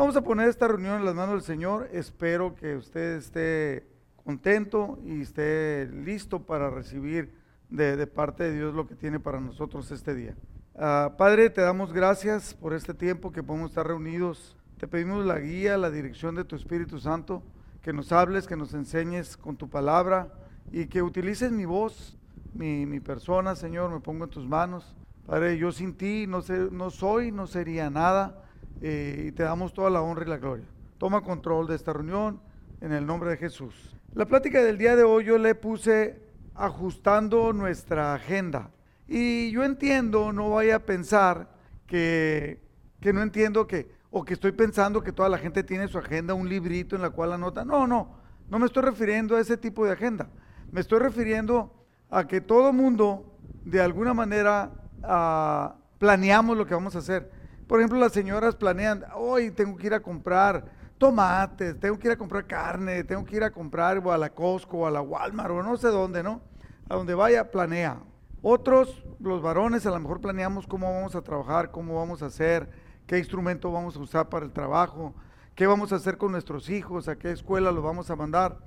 [0.00, 1.90] Vamos a poner esta reunión en las manos del Señor.
[1.92, 3.86] Espero que usted esté
[4.24, 7.34] contento y esté listo para recibir
[7.68, 10.34] de, parte de Dios lo que tiene para nosotros este día.
[10.74, 14.56] Ah, Padre, te damos gracias por este tiempo que podemos estar reunidos.
[14.78, 17.42] Te pedimos la guía, la dirección de tu Espíritu Santo,
[17.82, 20.32] que nos hables, que nos enseñes con tu palabra
[20.72, 22.16] y que utilices mi voz,
[22.54, 24.96] mi, persona, Señor, me pongo en tus manos.
[25.26, 26.40] Padre, yo sin ti no,
[26.70, 28.46] no soy, no sería nada
[28.80, 30.66] eh, y te damos toda la honra y la gloria.
[30.98, 32.40] Toma control de esta reunión
[32.80, 33.96] en el nombre de Jesús.
[34.14, 36.20] La plática del día de hoy yo le puse
[36.54, 38.70] ajustando nuestra agenda.
[39.06, 41.48] Y yo entiendo, no vaya a pensar
[41.86, 42.62] que,
[43.00, 46.34] que no entiendo que, o que estoy pensando que toda la gente tiene su agenda,
[46.34, 47.64] un librito en la cual anota.
[47.64, 48.16] No, no,
[48.48, 50.28] no me estoy refiriendo a ese tipo de agenda.
[50.70, 51.72] Me estoy refiriendo
[52.10, 54.72] a que todo mundo, de alguna manera,
[55.02, 57.30] ah, planeamos lo que vamos a hacer.
[57.70, 60.64] Por ejemplo, las señoras planean, hoy tengo que ir a comprar
[60.98, 64.30] tomates, tengo que ir a comprar carne, tengo que ir a comprar o a la
[64.30, 66.40] Costco o a la Walmart o no sé dónde, ¿no?
[66.88, 68.00] A donde vaya, planea.
[68.42, 72.68] Otros, los varones, a lo mejor planeamos cómo vamos a trabajar, cómo vamos a hacer,
[73.06, 75.14] qué instrumento vamos a usar para el trabajo,
[75.54, 78.58] qué vamos a hacer con nuestros hijos, a qué escuela los vamos a mandar.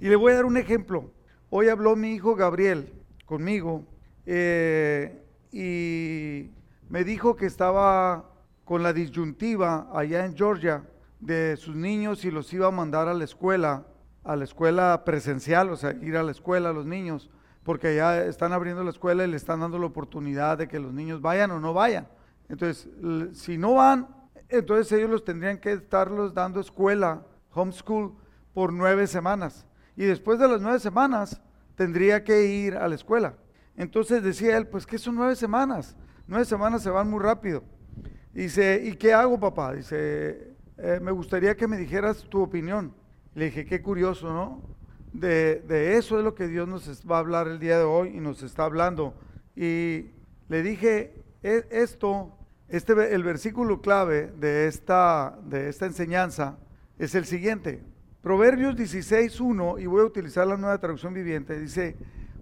[0.00, 1.12] Y le voy a dar un ejemplo.
[1.50, 3.84] Hoy habló mi hijo Gabriel conmigo
[4.24, 6.63] eh, y
[6.94, 8.30] me dijo que estaba
[8.64, 10.84] con la disyuntiva allá en Georgia
[11.18, 13.84] de sus niños y los iba a mandar a la escuela,
[14.22, 17.32] a la escuela presencial, o sea, ir a la escuela a los niños,
[17.64, 20.92] porque ya están abriendo la escuela y le están dando la oportunidad de que los
[20.92, 22.06] niños vayan o no vayan.
[22.48, 22.88] Entonces,
[23.32, 24.06] si no van,
[24.48, 28.14] entonces ellos los tendrían que estarlos dando escuela, homeschool,
[28.52, 29.66] por nueve semanas.
[29.96, 31.42] Y después de las nueve semanas,
[31.74, 33.34] tendría que ir a la escuela.
[33.76, 35.96] Entonces decía él, pues, ¿qué son nueve semanas?
[36.26, 37.62] Nueve semanas se van muy rápido.
[38.32, 39.74] Dice, ¿y qué hago, papá?
[39.74, 42.94] Dice, eh, me gustaría que me dijeras tu opinión.
[43.34, 44.62] Le dije, qué curioso, ¿no?
[45.12, 48.20] De, eso es lo que Dios nos va a hablar el día de hoy y
[48.20, 49.14] nos está hablando.
[49.54, 50.06] Y
[50.48, 52.36] le dije, e, esto,
[52.68, 56.56] este, el versículo clave de esta, de esta enseñanza
[56.98, 57.82] es el siguiente.
[58.22, 61.96] Proverbios 16.1, y voy a utilizar la nueva traducción viviente, dice,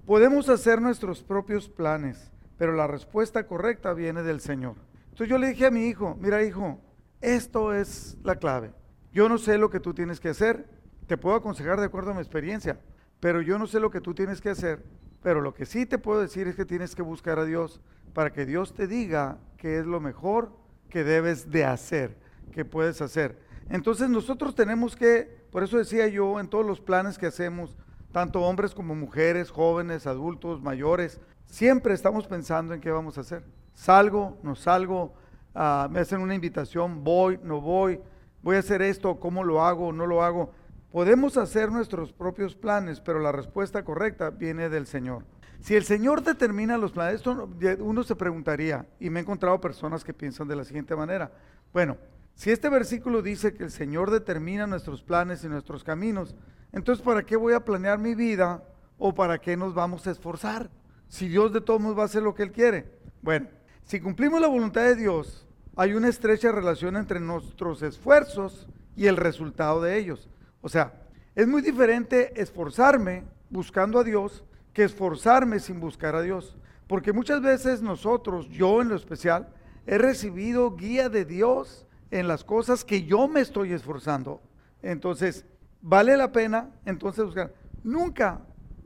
[0.06, 4.76] podemos hacer nuestros propios planes pero la respuesta correcta viene del Señor.
[5.04, 6.80] Entonces yo le dije a mi hijo, mira hijo,
[7.20, 8.72] esto es la clave.
[9.12, 10.66] Yo no sé lo que tú tienes que hacer,
[11.06, 12.80] te puedo aconsejar de acuerdo a mi experiencia,
[13.20, 14.82] pero yo no sé lo que tú tienes que hacer,
[15.22, 17.80] pero lo que sí te puedo decir es que tienes que buscar a Dios
[18.14, 20.52] para que Dios te diga qué es lo mejor
[20.88, 22.16] que debes de hacer,
[22.52, 23.38] que puedes hacer.
[23.70, 27.76] Entonces nosotros tenemos que, por eso decía yo, en todos los planes que hacemos,
[28.12, 31.20] tanto hombres como mujeres, jóvenes, adultos, mayores,
[31.52, 33.44] Siempre estamos pensando en qué vamos a hacer.
[33.74, 35.12] Salgo, no salgo,
[35.54, 38.00] ah, me hacen una invitación, voy, no voy,
[38.42, 40.50] voy a hacer esto, cómo lo hago, no lo hago.
[40.90, 45.26] Podemos hacer nuestros propios planes, pero la respuesta correcta viene del Señor.
[45.60, 47.50] Si el Señor determina los planes, esto
[47.80, 51.32] uno se preguntaría, y me he encontrado personas que piensan de la siguiente manera,
[51.74, 51.98] bueno,
[52.34, 56.34] si este versículo dice que el Señor determina nuestros planes y nuestros caminos,
[56.72, 58.62] entonces ¿para qué voy a planear mi vida
[58.98, 60.70] o para qué nos vamos a esforzar?
[61.12, 62.86] si Dios de todos modos va a hacer lo que Él quiere?
[63.20, 63.46] Bueno,
[63.84, 65.46] si cumplimos la voluntad de Dios,
[65.76, 68.66] hay una estrecha relación entre nuestros esfuerzos
[68.96, 70.30] y el resultado de ellos.
[70.62, 70.94] O sea,
[71.34, 76.56] es muy diferente esforzarme buscando a Dios que esforzarme sin buscar a Dios.
[76.86, 79.50] Porque muchas veces nosotros, yo en lo especial,
[79.86, 84.40] he recibido guía de Dios en las cosas que yo me estoy esforzando.
[84.80, 85.44] Entonces,
[85.82, 87.52] vale la pena entonces buscar.
[87.84, 88.40] Nunca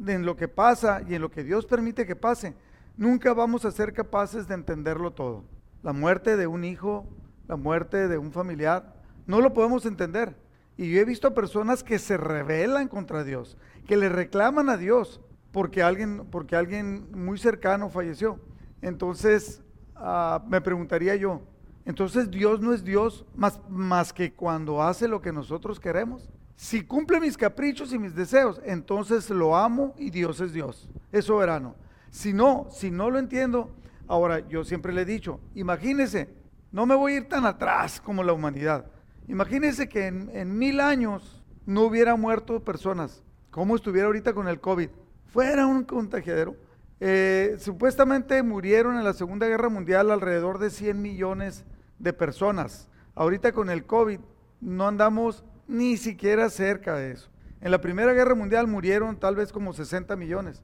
[0.04, 2.54] en lo que pasa y en lo que Dios permite que pase,
[2.96, 5.44] nunca vamos a ser capaces de entenderlo todo.
[5.82, 7.06] La muerte de un hijo,
[7.46, 8.94] la muerte de un familiar,
[9.26, 10.34] no lo podemos entender.
[10.76, 13.56] Y yo he visto a personas que se rebelan contra Dios,
[13.86, 15.20] que le reclaman a Dios
[15.52, 18.38] porque alguien, porque alguien muy cercano falleció.
[18.82, 19.62] Entonces,
[19.94, 21.40] ah, me preguntaría yo,
[21.86, 26.28] entonces Dios no es Dios más, más que cuando hace lo que nosotros queremos.
[26.56, 31.26] Si cumple mis caprichos y mis deseos, entonces lo amo y Dios es Dios, es
[31.26, 31.76] soberano.
[32.10, 33.70] Si no, si no lo entiendo,
[34.08, 36.34] ahora yo siempre le he dicho, imagínese,
[36.72, 38.86] no me voy a ir tan atrás como la humanidad.
[39.28, 44.88] Imagínese que en, mil años no hubiera muerto personas, como estuviera ahorita con el COVID.
[45.26, 46.56] Fuera un contagiadero.
[46.98, 51.64] Eh, supuestamente murieron en la Segunda Guerra Mundial alrededor de 100 millones
[51.98, 52.88] de personas.
[53.14, 54.20] Ahorita con el COVID
[54.60, 57.28] no andamos ni siquiera cerca de eso.
[57.60, 60.62] En la Primera Guerra Mundial murieron tal vez como 60 millones.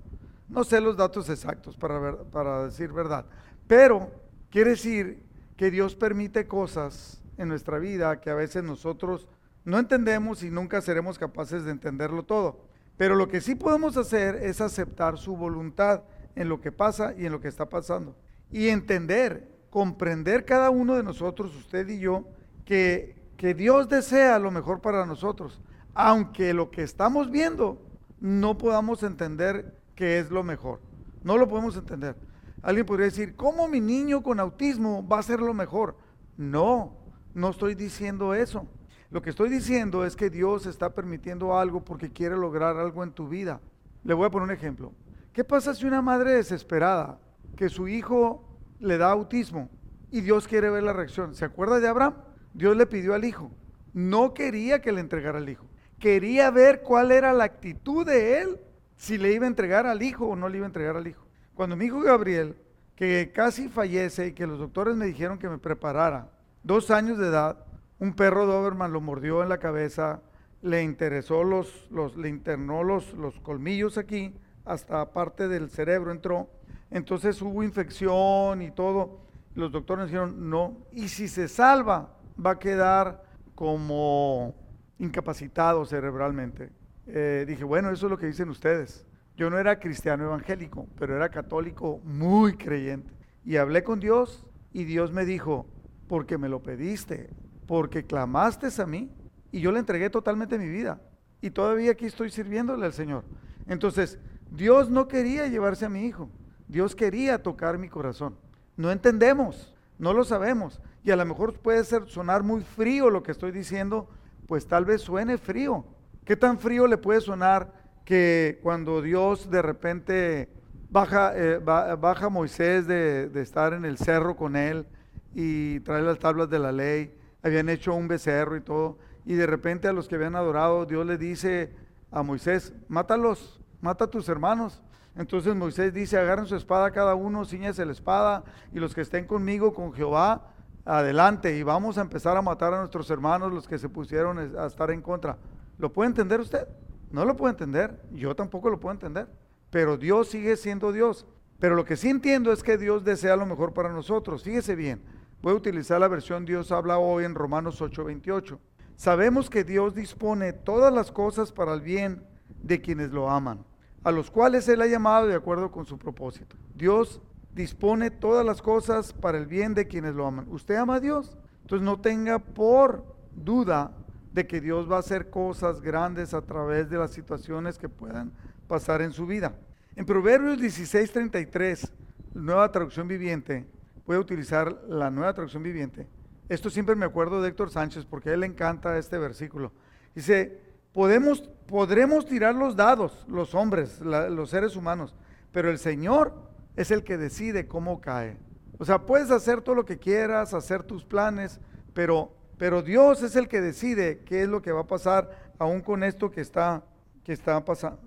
[0.48, 3.24] No sé los datos exactos para, decir verdad.
[3.66, 4.10] Pero
[4.50, 5.24] quiere decir
[5.56, 9.26] que Dios permite cosas en nuestra vida que a veces nosotros
[9.64, 12.66] no entendemos y nunca seremos capaces de entenderlo todo.
[12.98, 16.02] Pero lo que sí podemos hacer es aceptar su voluntad
[16.36, 18.14] en lo que pasa y en lo que está pasando.
[18.50, 22.26] Y entender, comprender cada uno de nosotros, usted y yo,
[22.66, 25.62] que, que Dios desea lo mejor para nosotros.
[25.94, 27.80] Aunque lo que estamos viendo
[28.20, 30.80] no podamos entender que es lo mejor.
[31.24, 32.16] No lo podemos entender.
[32.60, 35.96] Alguien podría decir, ¿cómo mi niño con autismo va a ser lo mejor?
[36.36, 36.94] No,
[37.32, 38.66] no estoy diciendo eso.
[39.10, 43.12] Lo que estoy diciendo es que Dios está permitiendo algo porque quiere lograr algo en
[43.12, 43.62] tu vida.
[44.04, 44.92] Le voy a poner un ejemplo.
[45.32, 47.18] ¿Qué pasa si una madre desesperada,
[47.56, 48.51] que su hijo
[48.82, 49.70] le da autismo
[50.10, 51.34] y Dios quiere ver la reacción?
[51.34, 52.14] ¿Se acuerda de Abraham?
[52.52, 53.50] Dios le pidió al hijo.
[53.94, 55.66] No quería que le entregara al hijo.
[55.98, 58.60] Quería ver cuál era la actitud de él,
[58.96, 61.24] si le iba a entregar al hijo o no le iba a entregar al hijo.
[61.54, 62.56] Cuando mi hijo Gabriel,
[62.96, 66.30] que casi fallece y que los doctores me dijeron que me preparara,
[66.62, 67.64] dos años de edad,
[67.98, 70.22] un perro Doberman lo mordió en la cabeza,
[70.60, 74.34] le interesó los, los le internó los, los colmillos aquí,
[74.64, 76.48] hasta parte del cerebro entró.
[76.92, 79.20] Entonces hubo infección y todo.
[79.54, 80.76] Los doctores dijeron, no.
[80.92, 83.24] Y si se salva, va a quedar
[83.54, 84.54] como
[84.98, 86.70] incapacitado cerebralmente.
[87.06, 89.06] Eh, dije, bueno, eso es lo que dicen ustedes.
[89.36, 93.12] Yo no era cristiano evangélico, pero era católico muy creyente.
[93.44, 95.66] Y hablé con Dios y Dios me dijo,
[96.08, 97.30] porque me lo pediste,
[97.66, 99.10] porque clamaste a mí
[99.50, 101.00] y yo le entregué totalmente mi vida.
[101.40, 103.24] Y todavía aquí estoy sirviéndole al Señor.
[103.66, 104.18] Entonces,
[104.50, 106.30] Dios no quería llevarse a mi hijo.
[106.72, 108.36] Dios quería tocar mi corazón.
[108.76, 110.80] No entendemos, no lo sabemos.
[111.04, 114.08] Y a lo mejor puede ser sonar muy frío lo que estoy diciendo,
[114.46, 115.84] pues tal vez suene frío.
[116.24, 117.72] ¿Qué tan frío le puede sonar
[118.04, 120.48] que cuando Dios de repente
[120.90, 124.86] baja, eh, baja Moisés de, de estar en el cerro con él
[125.34, 129.46] y trae las tablas de la ley habían hecho un becerro y todo, y de
[129.46, 131.74] repente a los que habían adorado, Dios le dice
[132.10, 134.82] a Moisés, mátalos, mata a tus hermanos.
[135.14, 139.26] Entonces Moisés dice, agarren su espada cada uno, ciñese la espada, y los que estén
[139.26, 140.52] conmigo, con Jehová,
[140.84, 144.66] adelante, y vamos a empezar a matar a nuestros hermanos, los que se pusieron a
[144.66, 145.36] estar en contra.
[145.78, 146.66] ¿Lo puede entender usted?
[147.10, 149.28] No lo puede entender, yo tampoco lo puedo entender,
[149.70, 151.26] pero Dios sigue siendo Dios.
[151.58, 154.42] Pero lo que sí entiendo es que Dios desea lo mejor para nosotros.
[154.42, 155.02] Fíjese bien,
[155.42, 158.60] Voy a utilizar la versión Dios habla hoy en Romanos 8:28.
[158.94, 162.24] Sabemos que Dios dispone todas las cosas para el bien
[162.62, 163.64] de quienes lo aman,
[164.04, 166.56] a los cuales Él ha llamado de acuerdo con su propósito.
[166.74, 167.20] Dios
[167.54, 170.46] dispone todas las cosas para el bien de quienes lo aman.
[170.48, 171.36] ¿Usted ama a Dios?
[171.62, 173.04] Entonces no tenga por
[173.34, 173.92] duda
[174.32, 178.32] de que Dios va a hacer cosas grandes a través de las situaciones que puedan
[178.66, 179.54] pasar en su vida.
[179.94, 181.92] En Proverbios 16:33,
[182.34, 183.66] nueva traducción viviente,
[184.06, 186.06] voy a utilizar la nueva traducción viviente.
[186.48, 189.72] Esto siempre me acuerdo de Héctor Sánchez porque a él le encanta este versículo.
[190.14, 190.60] Dice,
[190.92, 195.14] podemos, podremos tirar los dados, los hombres, los seres humanos,
[195.52, 196.34] pero el Señor
[196.76, 198.36] es el que decide cómo cae.
[198.78, 201.60] O sea, puedes hacer todo lo que quieras, hacer tus planes,
[201.94, 205.80] pero, pero Dios es el que decide qué es lo que va a pasar aún
[205.80, 206.82] con esto que está,
[207.22, 208.00] que está pasando.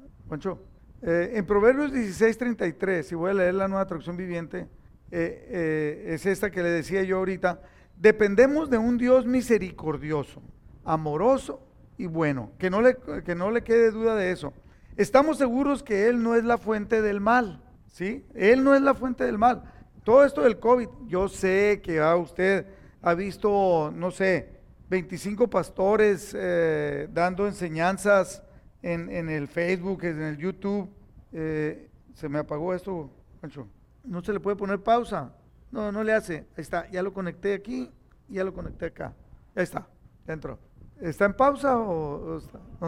[1.02, 4.68] Eh, en Proverbios 16, 33, si voy a leer la nueva traducción viviente,
[5.12, 7.62] eh, eh, es esta que le decía yo ahorita,
[7.96, 10.42] dependemos de un Dios misericordioso,
[10.84, 11.65] amoroso
[11.98, 14.54] y bueno, que no le, que no le quede duda de eso.
[14.98, 18.26] Estamos seguros que Él no es la fuente del mal, ¿sí?
[18.34, 19.64] Él no es la fuente del mal.
[20.04, 22.66] Todo esto del COVID, yo sé que a usted
[23.02, 24.60] ha visto, no sé,
[24.90, 28.44] 25 pastores eh, dando enseñanzas
[28.82, 30.90] en, en, el Facebook, en el YouTube.
[31.32, 33.10] se me apagó esto,
[33.42, 33.68] Pancho.
[34.04, 35.34] No se le puede poner pausa.
[35.72, 36.46] No, no le hace.
[36.56, 36.90] Ahí está.
[36.92, 37.92] Ya lo conecté aquí,
[38.30, 39.14] ya lo conecté acá.
[39.56, 39.88] Ahí está.
[40.26, 40.60] Dentro.
[41.02, 42.40] ¿Está en pausa o,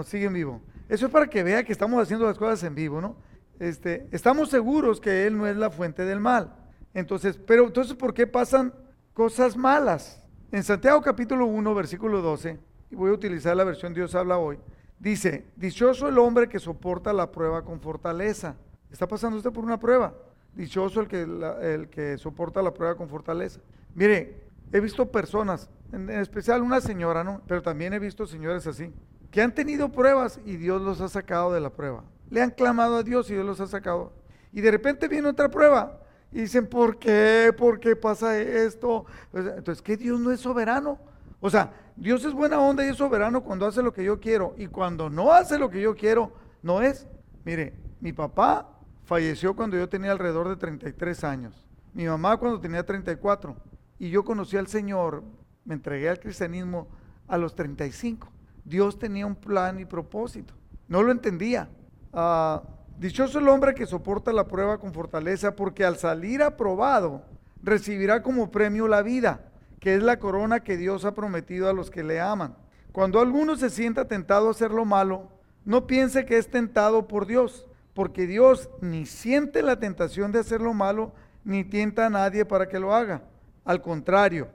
[0.04, 0.62] sigue en vivo?
[0.88, 3.16] Eso es para que vea que estamos haciendo las cosas en vivo, ¿no?
[3.60, 6.56] Este, estamos seguros que Él no es la fuente del mal.
[6.94, 8.74] Entonces, pero entonces, ¿por qué pasan
[9.14, 10.24] cosas malas?
[10.52, 12.58] En Santiago capítulo 1, versículo 12,
[12.90, 14.58] y voy a utilizar la versión Dios habla hoy,
[14.98, 18.56] dice, dichoso el hombre que soporta la prueba con fortaleza.
[18.90, 20.16] ¿Está pasando usted por una prueba?
[20.54, 23.60] Dichoso el que, el que soporta la prueba con fortaleza.
[23.94, 27.42] Mire, he visto personas, en, especial una señora, ¿no?
[27.48, 28.94] Pero también he visto señores así,
[29.32, 32.04] que han tenido pruebas y Dios los ha sacado de la prueba.
[32.30, 34.14] Le han clamado a Dios y Dios los ha sacado.
[34.52, 36.00] Y de repente viene otra prueba
[36.32, 37.54] y dicen, ¿por qué?
[37.58, 39.06] ¿Por qué pasa esto?
[39.34, 41.00] Entonces, ¿qué Dios no es soberano?
[41.40, 44.54] O sea, Dios es buena onda y es soberano cuando hace lo que yo quiero.
[44.58, 47.08] Y cuando no hace lo que yo quiero, no es.
[47.46, 48.70] Mire, mi papá
[49.06, 51.66] falleció cuando yo tenía alrededor de 33 años.
[51.94, 53.56] Mi mamá cuando tenía 34.
[54.00, 55.24] Y yo conocí al Señor
[55.68, 56.88] me entregué al cristianismo
[57.28, 58.30] a los 35.
[58.64, 60.54] Dios tenía un plan y propósito.
[60.88, 61.70] No lo entendía.
[62.14, 62.64] Ah,
[62.98, 67.24] dichoso el hombre que soporta la prueba con fortaleza, porque al salir aprobado
[67.62, 69.42] recibirá como premio la vida,
[69.82, 72.56] que es la corona que Dios ha prometido a los que le aman.
[72.94, 75.30] Cuando alguno se sienta tentado a hacer lo malo,
[75.66, 80.62] no piense que es tentado por Dios, porque Dios ni siente la tentación de hacer
[80.62, 81.12] lo malo,
[81.44, 83.22] ni tienta a nadie para que lo haga.
[83.66, 84.48] Al contrario,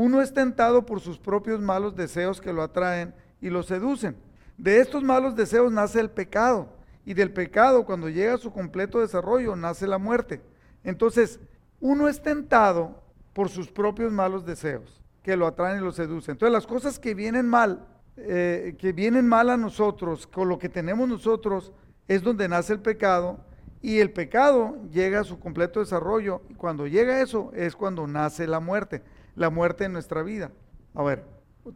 [0.00, 4.16] uno es tentado por sus propios malos deseos que lo atraen y lo seducen.
[4.56, 6.70] De estos malos deseos nace el pecado,
[7.04, 10.40] y del pecado, cuando llega a su completo desarrollo, nace la muerte.
[10.84, 11.38] Entonces,
[11.80, 13.02] uno es tentado
[13.34, 16.32] por sus propios malos deseos que lo atraen y lo seducen.
[16.32, 20.70] Entonces, las cosas que vienen mal, eh, que vienen mal a nosotros, con lo que
[20.70, 21.72] tenemos nosotros,
[22.08, 23.44] es donde nace el pecado,
[23.82, 28.46] y el pecado llega a su completo desarrollo, y cuando llega eso es cuando nace
[28.46, 29.02] la muerte,
[29.34, 30.50] la muerte en nuestra vida.
[30.94, 31.24] A ver,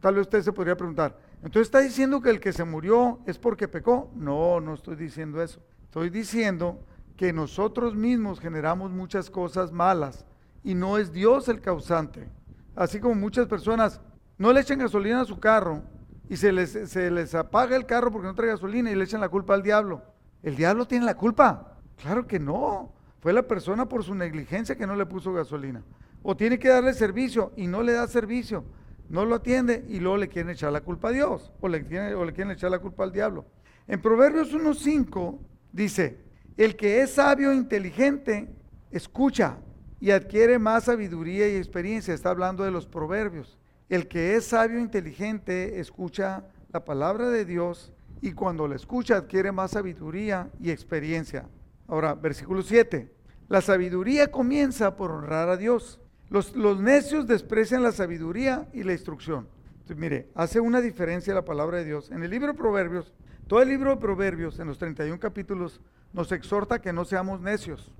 [0.01, 3.37] tal vez usted se podría preguntar, entonces está diciendo que el que se murió es
[3.37, 4.09] porque pecó.
[4.15, 5.61] No, no estoy diciendo eso.
[5.83, 6.79] Estoy diciendo
[7.15, 10.25] que nosotros mismos generamos muchas cosas malas
[10.63, 12.27] y no es Dios el causante.
[12.75, 14.01] Así como muchas personas
[14.37, 15.83] no le echan gasolina a su carro
[16.27, 19.21] y se les, se les apaga el carro porque no trae gasolina y le echan
[19.21, 20.01] la culpa al diablo.
[20.41, 21.77] ¿El diablo tiene la culpa?
[21.97, 22.91] Claro que no.
[23.19, 25.83] Fue la persona por su negligencia que no le puso gasolina.
[26.27, 28.65] O tiene que darle servicio y no le da servicio
[29.09, 32.25] no lo atiende y luego le quieren echar la culpa a Dios o le, o
[32.25, 33.45] le quieren echar la culpa al diablo.
[33.87, 35.37] En Proverbios 1.5
[35.71, 36.17] dice,
[36.57, 38.49] el que es sabio e inteligente
[38.91, 39.57] escucha
[39.99, 42.13] y adquiere más sabiduría y experiencia.
[42.13, 43.57] Está hablando de los proverbios.
[43.89, 49.17] El que es sabio e inteligente escucha la palabra de Dios y cuando la escucha
[49.17, 51.47] adquiere más sabiduría y experiencia.
[51.87, 53.13] Ahora, versículo 7.
[53.47, 59.47] La sabiduría comienza por honrar a Dios los, necios desprecian la sabiduría y la instrucción.
[59.95, 62.11] mire, hace una diferencia la palabra de Dios.
[62.11, 63.13] En el libro de Proverbios,
[63.47, 65.81] todo el libro de Proverbios, en los 31 capítulos,
[66.13, 67.91] nos exhorta que no seamos necios,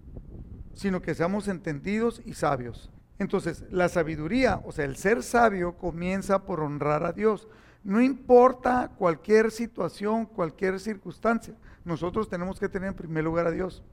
[0.73, 2.89] sino que seamos entendidos y sabios.
[3.19, 7.47] Entonces, la sabiduría, o sea, el ser sabio, comienza por honrar a Dios.
[7.83, 11.53] No importa cualquier situación, cualquier circunstancia,
[11.85, 13.83] nosotros tenemos que tener en primer lugar a Dios.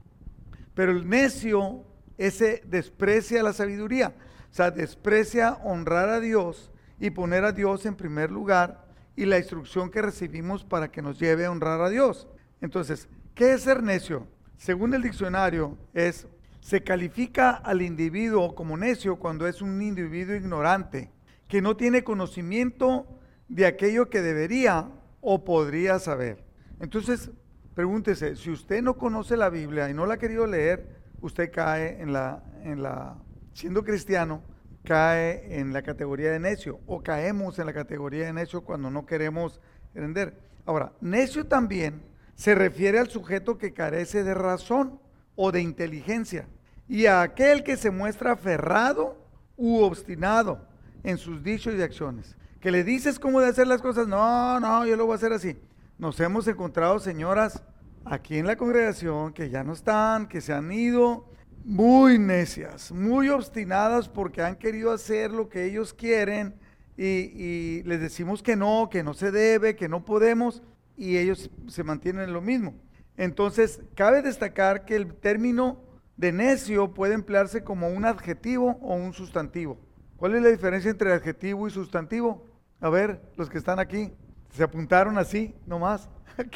[0.73, 1.85] Pero el necio
[2.17, 4.13] ese desprecia la sabiduría.
[4.51, 9.37] O sea, desprecia honrar a Dios y poner a Dios en primer lugar y la
[9.37, 12.27] instrucción que recibimos para que nos lleve a honrar a Dios.
[12.61, 14.27] Entonces, ¿qué es ser necio?
[14.57, 16.27] Según el diccionario, es
[16.63, 21.11] se califica al individuo como necio cuando es un individuo ignorante,
[21.49, 23.05] que no tiene conocimiento
[23.49, 24.89] de aquello que debería
[25.19, 26.41] o podría saber.
[26.79, 27.31] Entonces,
[27.75, 32.01] pregúntese, si usted no conoce la Biblia y no la ha querido leer, usted cae
[32.01, 33.15] en la, en la,
[33.53, 34.43] siendo cristiano,
[34.83, 39.05] cae en la categoría de necio o caemos en la categoría de necio cuando no
[39.05, 39.61] queremos
[39.95, 40.37] entender.
[40.65, 42.03] Ahora, necio también
[42.35, 44.99] se refiere al sujeto que carece de razón
[45.35, 46.47] o de inteligencia
[46.89, 49.17] y a aquel que se muestra aferrado
[49.55, 50.67] u obstinado
[51.03, 52.35] en sus dichos y acciones.
[52.59, 55.31] Que le dices cómo de hacer las cosas, no, no, yo lo voy a hacer
[55.31, 55.57] así.
[55.97, 57.63] Nos hemos encontrado, señoras,
[58.05, 61.29] aquí en la congregación que ya no están, que se han ido,
[61.63, 66.55] muy necias, muy obstinadas porque han querido hacer lo que ellos quieren
[66.97, 70.61] y, les decimos que no, que no se debe, que no podemos
[70.97, 72.75] y ellos se mantienen en lo mismo.
[73.17, 75.81] Entonces, cabe destacar que el término
[76.17, 79.79] de necio puede emplearse como un adjetivo o un sustantivo.
[80.17, 82.45] ¿Cuál es la diferencia entre adjetivo y sustantivo?
[82.79, 84.13] A ver, los que están aquí,
[84.51, 86.09] se apuntaron así, nomás.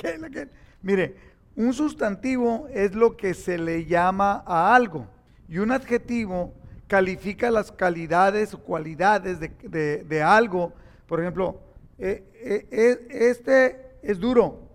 [0.81, 1.15] Mire,
[1.57, 5.07] un sustantivo es lo que se le llama a algo
[5.49, 6.53] y un adjetivo
[6.85, 10.71] califica las calidades o cualidades de, algo.
[11.07, 11.59] Por ejemplo,
[11.97, 14.69] eh, eh, eh, este es duro,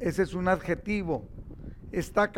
[0.00, 1.28] ese es un adjetivo.
[1.92, 2.32] Está,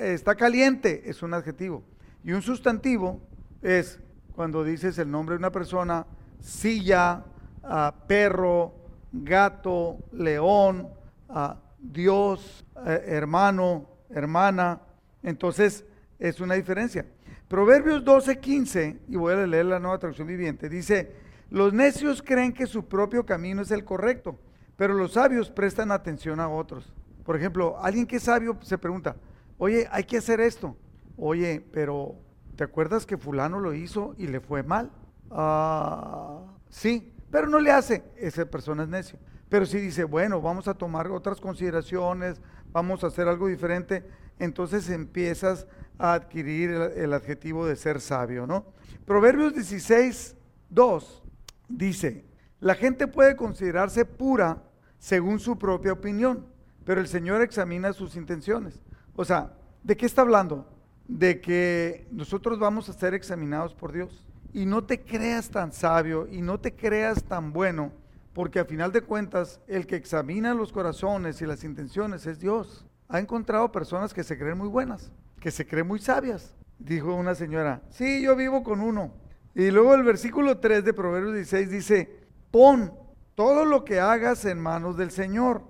[0.00, 1.84] está caliente, es un adjetivo.
[2.24, 3.20] Y un sustantivo
[3.60, 4.00] es
[4.34, 6.06] cuando dices el nombre de una persona,
[6.40, 7.24] silla,
[7.62, 8.74] ah, perro,
[9.12, 10.88] gato, león,
[11.28, 14.80] uh, Dios, eh, hermano, hermana.
[15.22, 15.84] Entonces,
[16.18, 17.06] es una diferencia.
[17.48, 21.12] Proverbios 12, 15, y voy a leer la nueva traducción viviente, dice,
[21.50, 24.38] los necios creen que su propio camino es el correcto,
[24.76, 26.92] pero los sabios prestan atención a otros.
[27.24, 29.16] Por ejemplo, alguien que es sabio se pregunta,
[29.56, 30.76] oye, hay que hacer esto.
[31.16, 32.14] Oye, pero
[32.54, 34.90] ¿te acuerdas que fulano lo hizo y le fue mal?
[35.30, 38.04] Ah, sí, pero no le hace.
[38.16, 39.18] Esa persona es necio.
[39.48, 42.40] Pero si dice, bueno, vamos a tomar otras consideraciones,
[42.70, 44.04] vamos a hacer algo diferente,
[44.38, 45.66] entonces empiezas
[45.98, 48.66] a adquirir el, adjetivo de ser sabio, ¿no?
[49.04, 50.36] Proverbios 16,
[50.70, 51.22] 2
[51.68, 52.24] dice,
[52.60, 54.62] la gente puede considerarse pura
[54.98, 56.46] según su propia opinión,
[56.84, 58.82] pero el Señor examina sus intenciones.
[59.14, 60.68] O sea, ¿de qué está hablando?
[61.06, 64.24] De que nosotros vamos a ser examinados por Dios.
[64.52, 67.92] Y no te creas tan sabio y no te creas tan bueno,
[68.38, 72.86] porque a final de cuentas el que examina los corazones y las intenciones es Dios.
[73.08, 76.54] Ha encontrado personas que se creen muy buenas, que se creen muy sabias.
[76.78, 79.12] Dijo una señora, sí, yo vivo con uno.
[79.56, 82.94] Y luego el versículo 3 de Proverbios 16 dice, pon
[83.34, 85.64] todo lo que hagas en manos del Señor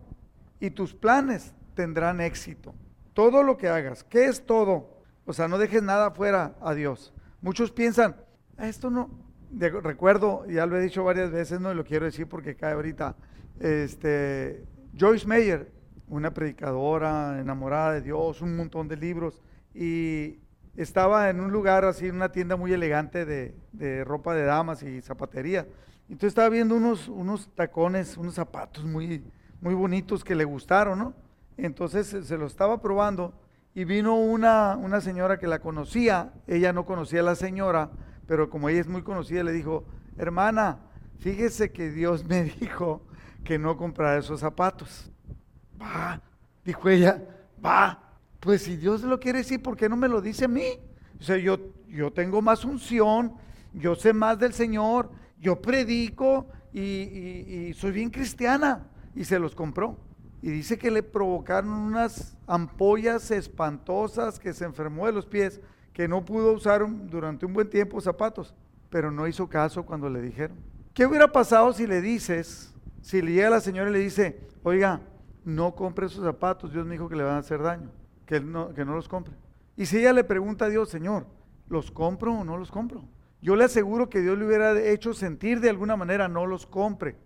[0.60, 2.74] y tus planes tendrán éxito.
[3.14, 4.90] Todo lo que hagas, ¿qué es todo?
[5.24, 7.14] O sea, no dejes nada fuera a Dios.
[7.40, 8.14] Muchos piensan,
[8.58, 9.08] esto no,
[9.56, 13.16] recuerdo, ya lo he dicho varias veces, no lo quiero decir porque cae ahorita,
[13.60, 14.64] este,
[14.98, 15.70] Joyce Meyer,
[16.08, 19.42] una predicadora enamorada de Dios, un montón de libros,
[19.74, 20.38] y
[20.76, 25.00] estaba en un lugar así, en una tienda muy elegante de, ropa de damas y
[25.02, 25.66] zapatería.
[26.08, 29.22] Entonces estaba viendo unos, unos tacones, unos zapatos muy,
[29.60, 31.14] muy bonitos que le gustaron, ¿no?
[31.56, 33.34] Entonces se los estaba probando
[33.74, 37.90] y vino una, una señora que la conocía, ella no conocía a la señora,
[38.28, 39.84] pero como ella es muy conocida, le dijo,
[40.18, 40.78] hermana,
[41.18, 43.02] fíjese que Dios me dijo
[43.42, 45.10] que no comprara esos zapatos.
[45.80, 46.20] Va,
[46.62, 47.24] dijo ella,
[47.64, 50.78] va, pues si Dios lo quiere decir, ¿por qué no me lo dice a mí?
[51.18, 51.58] O sea, yo,
[51.88, 53.32] yo tengo más unción,
[53.72, 58.88] yo sé más del Señor, yo predico y, y soy bien cristiana.
[59.14, 59.98] Y se los compró.
[60.42, 65.60] Y dice que le provocaron unas ampollas espantosas, que se enfermó de los pies,
[65.98, 68.54] que no pudo usar durante un buen tiempo zapatos,
[68.88, 70.56] pero no hizo caso cuando le dijeron.
[70.94, 75.00] ¿Qué hubiera pasado si le dices, si le llega la señora y le dice, oiga,
[75.44, 77.90] no compre esos zapatos, Dios me dijo que le van a hacer daño,
[78.26, 79.34] que no, que no los compre?
[79.76, 81.26] Y si ella le pregunta a Dios, Señor,
[81.68, 83.02] ¿los compro o no los compro?
[83.42, 87.16] Yo le aseguro que Dios le hubiera hecho sentir de alguna manera, no los compre.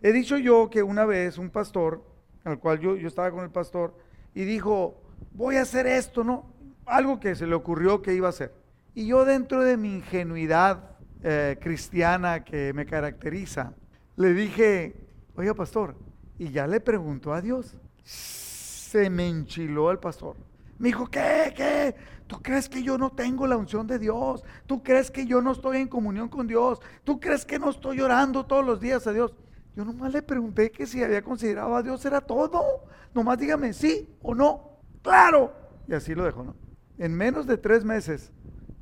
[0.00, 2.02] He dicho yo que una vez un pastor,
[2.44, 3.94] al cual yo, yo estaba con el pastor,
[4.34, 4.98] y dijo,
[5.32, 6.58] voy a hacer esto, ¿no?
[6.88, 8.52] algo que se le ocurrió que iba a hacer.
[8.94, 13.74] Y yo dentro de mi ingenuidad eh, cristiana que me caracteriza,
[14.16, 14.96] le dije,
[15.36, 15.94] oiga pastor,
[16.38, 17.76] y ya le preguntó a Dios.
[18.02, 20.36] Se me enchiló el pastor.
[20.78, 21.52] Me dijo, ¿qué?
[21.54, 21.94] ¿Qué?
[22.26, 24.44] ¿Tú crees que yo no tengo la unción de Dios?
[24.66, 26.80] ¿Tú crees que yo no estoy en comunión con Dios?
[27.04, 29.34] ¿Tú crees que no estoy llorando todos los días a Dios?
[29.74, 32.84] Yo nomás le pregunté que si había considerado a Dios era todo.
[33.14, 34.77] Nomás dígame sí o no.
[35.08, 35.52] Claro.
[35.86, 36.54] Y así lo dejó, ¿no?
[36.98, 38.32] en menos de tres meses,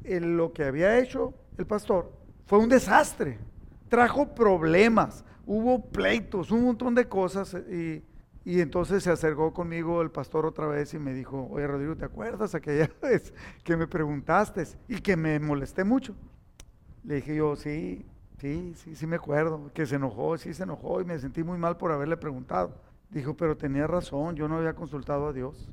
[0.04, 2.12] lo que había hecho el pastor
[2.46, 3.38] fue un desastre.
[3.88, 7.54] Trajo problemas, hubo pleitos, un montón de cosas.
[7.70, 8.02] Y,
[8.44, 12.04] y, entonces se acercó conmigo el pastor otra vez y me dijo, oye Rodrigo, ¿te
[12.04, 16.14] acuerdas aquella vez que me preguntaste y que me molesté mucho?
[17.04, 18.06] Le dije yo, sí,
[18.38, 21.58] sí, sí, sí me acuerdo, que se enojó, sí se enojó y me sentí muy
[21.58, 22.74] mal por haberle preguntado.
[23.10, 25.70] Dijo, pero tenía razón, yo no había consultado a Dios.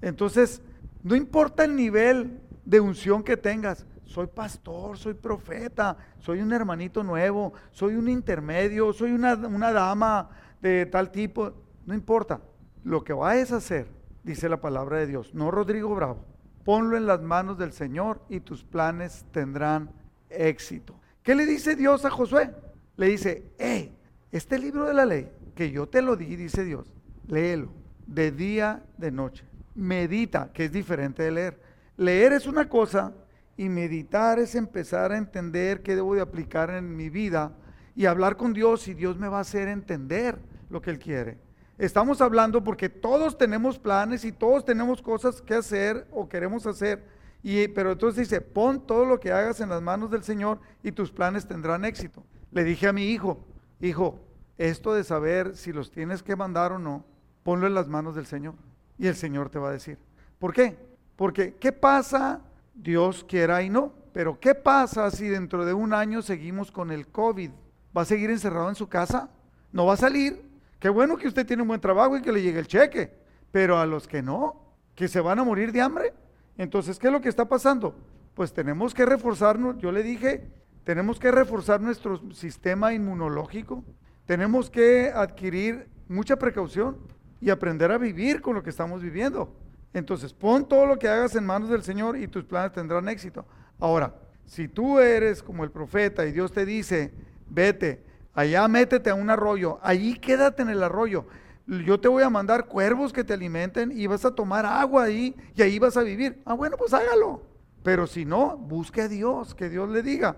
[0.00, 0.62] Entonces,
[1.02, 3.86] no importa el nivel de unción que tengas.
[4.04, 10.30] Soy pastor, soy profeta, soy un hermanito nuevo, soy un intermedio, soy una, dama
[10.60, 11.52] de tal tipo.
[11.86, 12.40] No importa.
[12.84, 13.86] Lo que vayas a hacer,
[14.22, 16.24] dice la palabra de Dios, no Rodrigo Bravo.
[16.64, 19.90] Ponlo en las manos del Señor y tus planes tendrán
[20.30, 20.94] éxito.
[21.22, 22.54] ¿Qué le dice Dios a Josué?
[22.96, 23.94] Le dice, hey,
[24.30, 26.92] este libro de la ley, que yo te lo di, dice Dios,
[27.26, 27.70] léelo
[28.06, 29.44] de día, de noche
[29.78, 31.60] medita, que es diferente de leer.
[31.96, 33.12] Leer es una cosa
[33.56, 37.52] y meditar es empezar a entender qué debo de aplicar en mi vida
[37.94, 40.38] y hablar con Dios y Dios me va a hacer entender
[40.68, 41.38] lo que Él quiere.
[41.78, 47.04] Estamos hablando porque todos tenemos planes y todos tenemos cosas que hacer o queremos hacer.
[47.40, 50.90] Y, pero entonces dice, pon todo lo que hagas en las manos del Señor y
[50.90, 52.24] tus planes tendrán éxito.
[52.50, 53.44] Le dije a mi hijo,
[53.80, 54.18] hijo,
[54.56, 57.04] esto de saber si los tienes que mandar o no,
[57.44, 58.54] ponlo en las manos del Señor.
[58.98, 59.98] Y el Señor te va a decir.
[60.38, 60.76] ¿Por qué?
[61.16, 62.40] Porque ¿qué pasa?
[62.74, 63.92] Dios quiera y no.
[64.12, 67.50] Pero ¿qué pasa si dentro de un año seguimos con el COVID?
[67.96, 69.30] ¿Va a seguir encerrado en su casa?
[69.72, 70.42] ¿No va a salir?
[70.78, 73.12] Qué bueno que usted tiene un buen trabajo y que le llegue el cheque.
[73.52, 76.12] Pero a los que no, que se van a morir de hambre.
[76.56, 77.94] Entonces, ¿qué es lo que está pasando?
[78.34, 80.48] Pues tenemos que reforzarnos, yo le dije,
[80.84, 83.84] tenemos que reforzar nuestro sistema inmunológico,
[84.26, 86.96] tenemos que adquirir mucha precaución
[87.40, 89.54] y aprender a vivir con lo que estamos viviendo.
[89.92, 93.46] Entonces, pon todo lo que hagas en manos del Señor y tus planes tendrán éxito.
[93.78, 97.12] Ahora, si tú eres como el profeta y Dios te dice,
[97.48, 101.26] vete, allá métete a un arroyo, allí quédate en el arroyo.
[101.66, 105.36] Yo te voy a mandar cuervos que te alimenten y vas a tomar agua ahí
[105.54, 106.40] y ahí vas a vivir.
[106.46, 107.42] Ah, bueno, pues hágalo.
[107.82, 110.36] Pero si no, busque a Dios, que Dios le diga.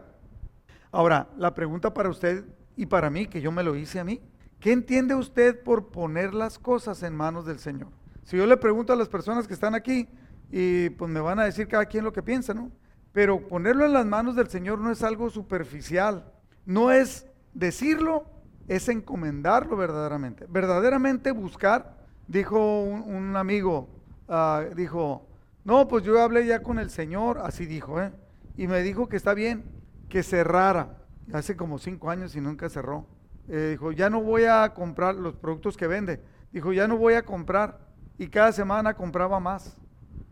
[0.90, 2.44] Ahora, la pregunta para usted
[2.76, 4.20] y para mí, que yo me lo hice a mí,
[4.61, 7.88] ¿qué entiende usted por poner las cosas en manos del Señor?
[8.25, 10.09] Si yo le pregunto a las personas que están aquí,
[10.53, 12.70] y pues me van a decir cada quien lo que piensa, ¿no?
[13.12, 16.33] Pero ponerlo en las manos del Señor no es algo superficial,
[16.64, 18.27] no es decirlo,
[18.68, 20.46] es encomendarlo verdaderamente.
[20.49, 21.96] Verdaderamente buscar,
[22.29, 23.88] dijo un, amigo,
[24.29, 25.27] ah, dijo,
[25.64, 28.12] no, pues yo hablé ya con el Señor, así dijo, ¿eh?
[28.57, 29.64] Y me dijo que está bien,
[30.09, 30.99] que cerrara.
[31.33, 33.07] Hace como cinco años y nunca cerró.
[33.52, 36.20] Eh, dijo, ya no voy a comprar los productos que vende.
[36.52, 37.80] Dijo, ya no voy a comprar.
[38.16, 39.76] Y cada semana compraba más.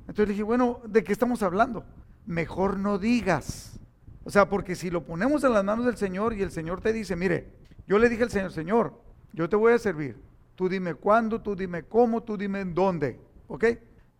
[0.03, 1.85] Entonces le dije, bueno, ¿de qué estamos hablando?
[2.27, 3.81] Mejor no digas.
[4.23, 6.93] O sea, porque si lo ponemos en las manos del Señor y el Señor te
[6.93, 7.49] dice, mire,
[7.89, 9.03] yo le dije al Señor, Señor,
[9.33, 10.17] yo te voy a servir.
[10.55, 13.19] Tú dime cuándo, tú dime cómo, tú dime en dónde.
[13.49, 13.65] ¿Ok?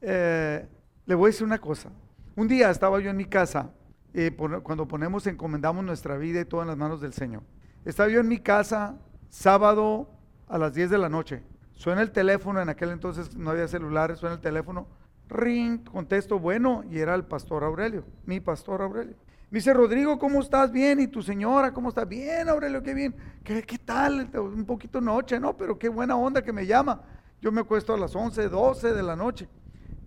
[0.01, 0.67] Eh,
[1.07, 1.91] le voy a decir una cosa.
[2.35, 3.71] Un día estaba yo en mi casa,
[4.13, 7.43] eh, cuando ponemos, encomendamos nuestra vida y todo en las manos del Señor.
[7.89, 8.99] Estaba yo en mi casa,
[9.31, 10.11] sábado
[10.47, 11.43] a las 10 de la noche.
[11.73, 14.87] Suena el teléfono, en aquel entonces no había celulares, suena el teléfono.
[15.31, 19.15] Ring, contesto, bueno, y era el pastor Aurelio, mi pastor Aurelio.
[19.51, 20.71] Me dice, Rodrigo, ¿cómo estás?
[20.71, 21.73] Bien, ¿y tu señora?
[21.73, 22.05] ¿Cómo está?
[22.05, 23.17] Bien, Aurelio, qué bien.
[23.43, 24.29] ¿Qué, qué tal?
[24.35, 25.57] Un poquito noche, ¿no?
[25.57, 27.01] Pero qué buena onda que me llama.
[27.41, 29.49] Yo me acuesto a las 11, 12 de la noche.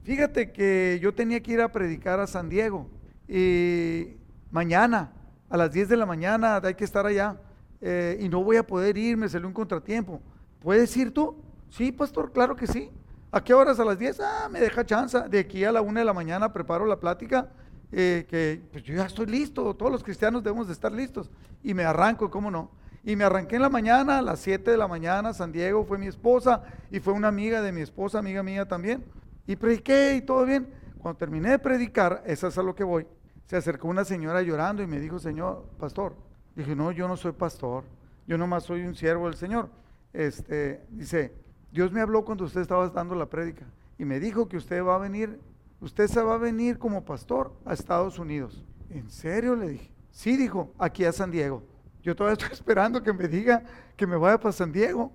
[0.03, 2.91] Fíjate que yo tenía que ir a predicar a San Diego
[3.27, 4.17] y
[4.51, 5.13] mañana,
[5.49, 7.39] a las 10 de la mañana, hay que estar allá
[7.81, 10.21] eh, y no voy a poder ir, me salió un contratiempo.
[10.59, 11.35] ¿Puedes ir tú?
[11.69, 12.89] Sí, pastor, claro que sí.
[13.31, 13.79] ¿A qué horas?
[13.79, 14.19] A las 10.
[14.19, 15.17] Ah, me deja chance.
[15.29, 17.49] De aquí a la 1 de la mañana preparo la plática.
[17.91, 19.73] Eh, que pues yo ya estoy listo.
[19.75, 21.31] Todos los cristianos debemos de estar listos.
[21.63, 22.71] Y me arranco, ¿cómo no?
[23.03, 25.33] Y me arranqué en la mañana, a las 7 de la mañana.
[25.33, 29.03] San Diego fue mi esposa y fue una amiga de mi esposa, amiga mía también
[29.47, 30.67] y prediqué y todo bien.
[30.99, 33.07] Cuando terminé de predicar, esa es a lo que voy,
[33.47, 36.15] se acercó una señora llorando y me dijo, Señor, pastor.
[36.55, 37.83] Dije, no, yo no soy pastor,
[38.27, 39.69] yo nomás soy un siervo del Señor.
[40.13, 41.33] Este, dice,
[41.71, 43.65] Dios me habló cuando usted estaba dando la prédica
[43.97, 45.39] y me dijo que usted va a venir,
[45.79, 48.63] usted se va a venir como pastor a Estados Unidos.
[48.89, 49.55] ¿En serio?
[49.55, 49.91] Le dije.
[50.11, 51.63] Sí, dijo, aquí a San Diego.
[52.03, 53.63] Yo todavía estoy esperando que me diga
[53.95, 55.11] que me vaya para San Diego.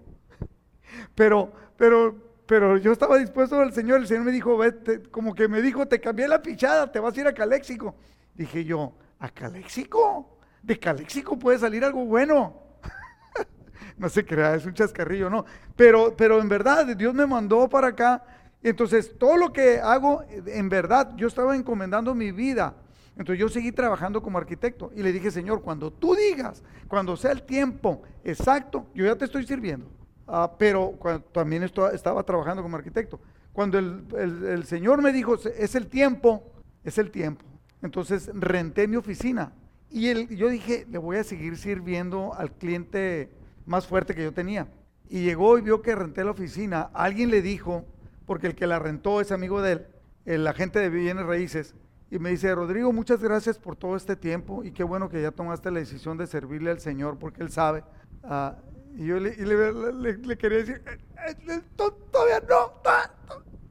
[1.14, 5.49] Pero, pero pero yo estaba dispuesto al Señor, el Señor me dijo, vete, como que
[5.49, 7.94] me dijo, te cambié la pichada, te vas a ir a Caléxico.
[8.35, 10.36] Dije yo, ¿a Caléxico?
[10.66, 12.61] De Caléxico puede salir algo bueno.
[13.98, 15.44] no se crea, es un chascarrillo, ¿no?
[15.76, 18.24] Pero, pero en verdad, Dios me mandó para acá.
[18.64, 22.74] Entonces, todo lo que hago, en verdad, yo estaba encomendando mi vida.
[23.16, 27.31] Entonces yo seguí trabajando como arquitecto y le dije, Señor, cuando tú digas, cuando sea
[27.31, 29.88] el tiempo exacto, yo ya te estoy sirviendo.
[30.26, 30.98] Ah, pero
[31.33, 33.20] también estaba trabajando como arquitecto.
[33.52, 36.50] Cuando el, Señor me dijo, es el tiempo,
[36.83, 37.44] es el tiempo.
[37.83, 39.52] Entonces renté mi oficina
[39.90, 43.31] y yo dije, le voy a seguir sirviendo al cliente
[43.66, 44.68] más fuerte que yo tenía.
[45.09, 46.90] Y llegó y vio que renté la oficina.
[46.92, 47.85] Alguien le dijo,
[48.27, 49.87] porque el que la rentó es amigo de él,
[50.25, 51.75] el agente de bienes raíces,
[52.11, 55.33] y me dice, Rodrigo, muchas gracias por todo este tiempo y qué bueno que ya
[55.33, 57.83] tomaste la decisión de servirle al Señor porque Él sabe.
[58.22, 58.53] Uh,
[58.96, 62.72] y yo le, quería decir, eh, eh, todavía no.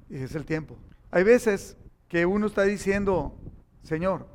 [0.10, 0.78] Y es el tiempo.
[1.12, 1.78] Hay veces
[2.10, 3.40] que uno está diciendo,
[3.84, 4.28] Señor,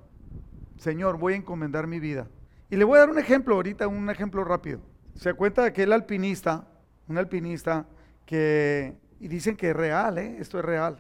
[0.81, 2.27] Señor, voy a encomendar mi vida.
[2.71, 4.81] Y le voy a dar un ejemplo ahorita, un ejemplo rápido.
[5.15, 6.67] Se cuenta de aquel alpinista,
[7.07, 7.85] un alpinista
[8.25, 10.37] que, y dicen que es real, ¿eh?
[10.39, 10.99] esto es real.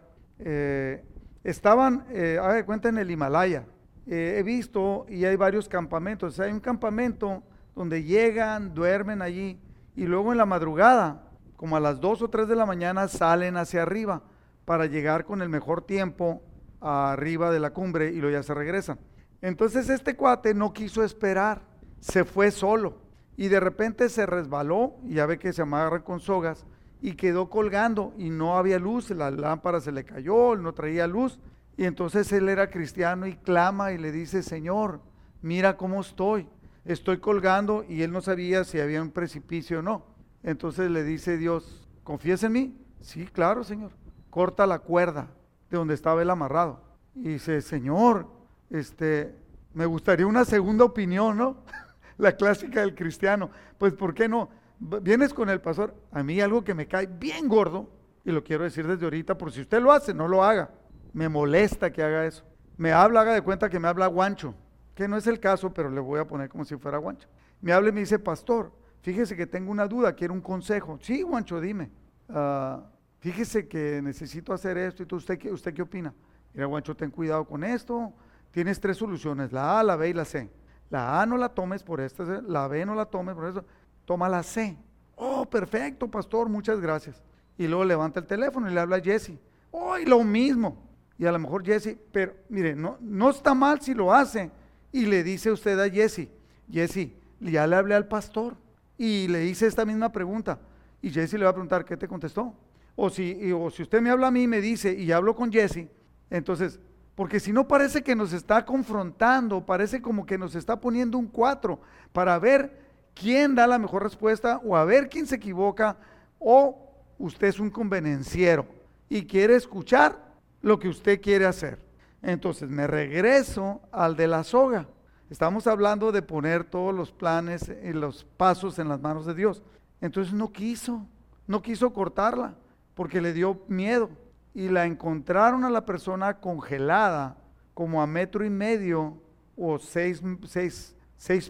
[1.43, 3.64] estaban, eh, de cuenta, en el Himalaya.
[4.07, 6.38] he visto y hay varios campamentos.
[6.40, 7.43] hay un campamento
[7.75, 9.59] donde llegan, duermen allí
[9.97, 13.57] y luego en la madrugada, como a las 2 o 3 de la mañana, salen
[13.57, 14.23] hacia arriba
[14.66, 16.43] para llegar con el mejor tiempo
[16.83, 18.99] arriba de la cumbre y luego ya se regresan.
[19.42, 21.62] Entonces este cuate no quiso esperar,
[22.00, 22.98] se fue solo
[23.37, 26.66] y de repente se resbaló, y ya ve que se amarra con sogas,
[27.00, 31.40] y quedó colgando y no había luz, la lámpara se le cayó, no traía luz.
[31.79, 35.00] Y entonces él era cristiano y clama y le dice, Señor,
[35.40, 36.46] mira cómo estoy
[36.85, 40.05] estoy colgando y él no sabía si había un precipicio o no.
[40.42, 42.79] Entonces le dice Dios, ¿confías en mí?
[43.00, 43.92] Sí, claro, Señor.
[44.31, 45.29] Corta la cuerda
[45.70, 46.83] de donde estaba él amarrado.
[47.14, 48.26] Y dice, Señor,
[48.70, 49.35] este,
[49.74, 51.59] me gustaría una segunda opinión, ¿no?
[52.18, 53.50] la clásica del cristiano.
[53.78, 54.48] Pues, ¿por qué no?
[54.78, 57.90] Vienes con el pastor, a mí algo que me cae bien gordo,
[58.24, 60.70] y lo quiero decir desde ahorita, por si usted lo hace, no lo haga.
[61.12, 62.44] Me molesta que haga eso.
[62.76, 64.54] Me habla, haga de cuenta que me habla guancho
[65.00, 67.26] que no es el caso, pero le voy a poner como si fuera Guancho.
[67.62, 70.98] Me habla y me dice, pastor, fíjese que tengo una duda, quiero un consejo.
[71.00, 71.90] Sí, Guancho, dime.
[72.28, 72.83] Ah,
[73.18, 76.12] fíjese que necesito hacer esto y tú, ¿usted, qué, ¿usted qué opina?
[76.52, 78.12] Mira, Guancho, ten cuidado con esto.
[78.51, 80.51] Tienes tres soluciones, la A, la B y la C.
[80.91, 83.65] La A no la tomes por esta, la B no la tomes por eso,
[84.05, 84.77] toma la C.
[85.17, 87.23] Oh, perfecto, pastor, muchas gracias.
[87.57, 89.39] Y luego levanta el teléfono y le habla a Jesse.
[89.71, 90.89] Oh, lo mismo.
[91.19, 94.51] Y a lo mejor Jesse, pero mire, no, no está mal si lo hace.
[94.91, 96.29] Y le dice usted a Jesse,
[96.71, 98.57] Jesse, ya le hablé al pastor
[98.99, 100.59] y le hice esta misma pregunta.
[101.03, 102.55] Y Jesse le va a preguntar, ¿qué te contestó?
[102.97, 105.53] O si, o si usted me habla a mí y me dice, y hablo con
[105.53, 105.87] Jesse,
[106.31, 106.81] entonces,
[107.14, 111.27] porque si no parece que nos está confrontando, parece como que nos está poniendo un
[111.27, 111.81] cuatro
[112.12, 112.81] para ver
[113.14, 115.96] quién da la mejor respuesta o a ver quién se equivoca
[116.38, 118.66] o usted es un convenenciero
[119.09, 120.31] y quiere escuchar
[120.62, 121.79] lo que usted quiere hacer.
[122.23, 124.87] Entonces me regreso al de la soga.
[125.29, 129.62] Estamos hablando de poner todos los planes y los pasos en las manos de Dios.
[130.01, 131.07] Entonces no quiso,
[131.46, 132.55] no quiso cortarla
[132.94, 134.11] porque le dio miedo.
[134.55, 137.37] Y la encontraron a la persona congelada
[137.75, 139.23] como a metro y medio
[139.57, 140.23] o seis,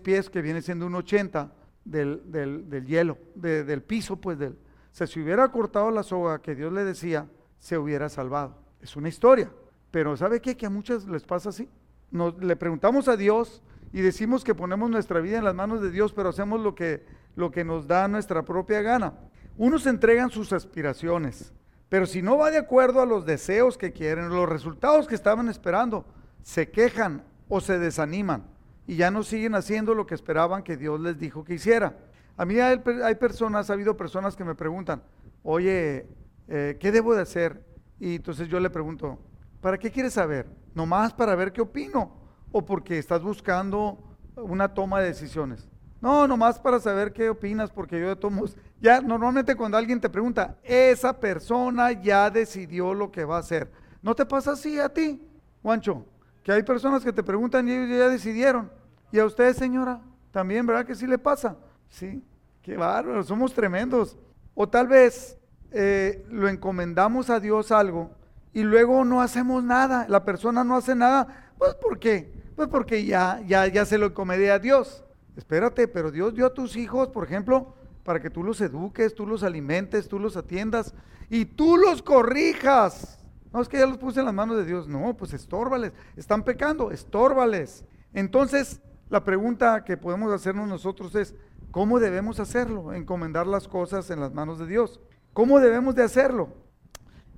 [0.02, 1.52] pies, que viene siendo un 80
[1.84, 4.52] del, del, hielo, del piso, pues del...
[4.52, 8.56] O sea, si hubiera cortado la soga que Dios le decía, se hubiera salvado.
[8.80, 9.50] Es una historia.
[9.90, 10.56] Pero ¿sabe qué?
[10.56, 11.68] Que a muchos les pasa así.
[12.10, 15.90] Nos, le preguntamos a Dios y decimos que ponemos nuestra vida en las manos de
[15.90, 17.04] Dios, pero hacemos lo que,
[17.36, 19.14] lo que nos da nuestra propia gana.
[19.56, 21.52] Unos entregan sus aspiraciones,
[21.90, 25.48] pero si no va de acuerdo a los deseos que quieren, los resultados que estaban
[25.48, 26.06] esperando,
[26.40, 28.44] se quejan o se desaniman
[28.86, 31.98] y ya no siguen haciendo lo que esperaban que Dios les dijo que hiciera.
[32.36, 32.78] A mí hay,
[33.16, 35.02] personas, ha habido personas que me preguntan,
[35.42, 36.06] oye,
[36.46, 37.66] eh, ¿qué debo de hacer?
[37.98, 39.18] Y entonces yo le pregunto,
[39.60, 40.46] ¿para qué quieres saber?
[40.74, 42.16] ¿Nomás para ver qué opino?
[42.52, 45.69] ¿O porque estás buscando una toma de decisiones?
[46.00, 50.08] No, nomás para saber qué opinas, porque yo de todos ya normalmente cuando alguien te
[50.08, 53.70] pregunta, esa persona ya decidió lo que va a hacer.
[54.02, 55.20] ¿No te pasa así a ti,
[55.62, 56.06] Juancho?
[56.42, 58.70] Que hay personas que te preguntan y ellos ya decidieron.
[59.12, 61.56] Y a usted, señora, también, ¿verdad que sí le pasa?
[61.90, 62.22] Sí,
[62.62, 64.16] qué bárbaro, somos tremendos.
[64.54, 65.36] O tal vez
[65.72, 68.10] eh, lo encomendamos a Dios algo
[68.52, 72.32] y luego no hacemos nada, la persona no hace nada, pues ¿por qué?
[72.56, 75.04] Pues porque ya, ya, ya se lo encomendé a Dios.
[75.36, 79.26] Espérate, pero Dios dio a tus hijos, por ejemplo, para que tú los eduques, tú
[79.26, 80.94] los alimentes, tú los atiendas
[81.28, 83.18] y tú los corrijas.
[83.52, 86.44] No es que ya los puse en las manos de Dios, no, pues estórbales, están
[86.44, 87.84] pecando, estórbales.
[88.12, 91.34] Entonces, la pregunta que podemos hacernos nosotros es,
[91.70, 92.92] ¿cómo debemos hacerlo?
[92.92, 95.00] Encomendar las cosas en las manos de Dios.
[95.32, 96.48] ¿Cómo debemos de hacerlo?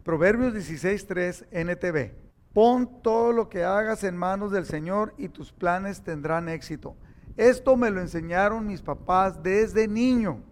[0.04, 2.14] Proverbios 16.3 NTV.
[2.52, 6.96] Pon todo lo que hagas en manos del Señor y tus planes tendrán éxito.
[7.36, 10.42] Esto me lo enseñaron mis papás desde niño.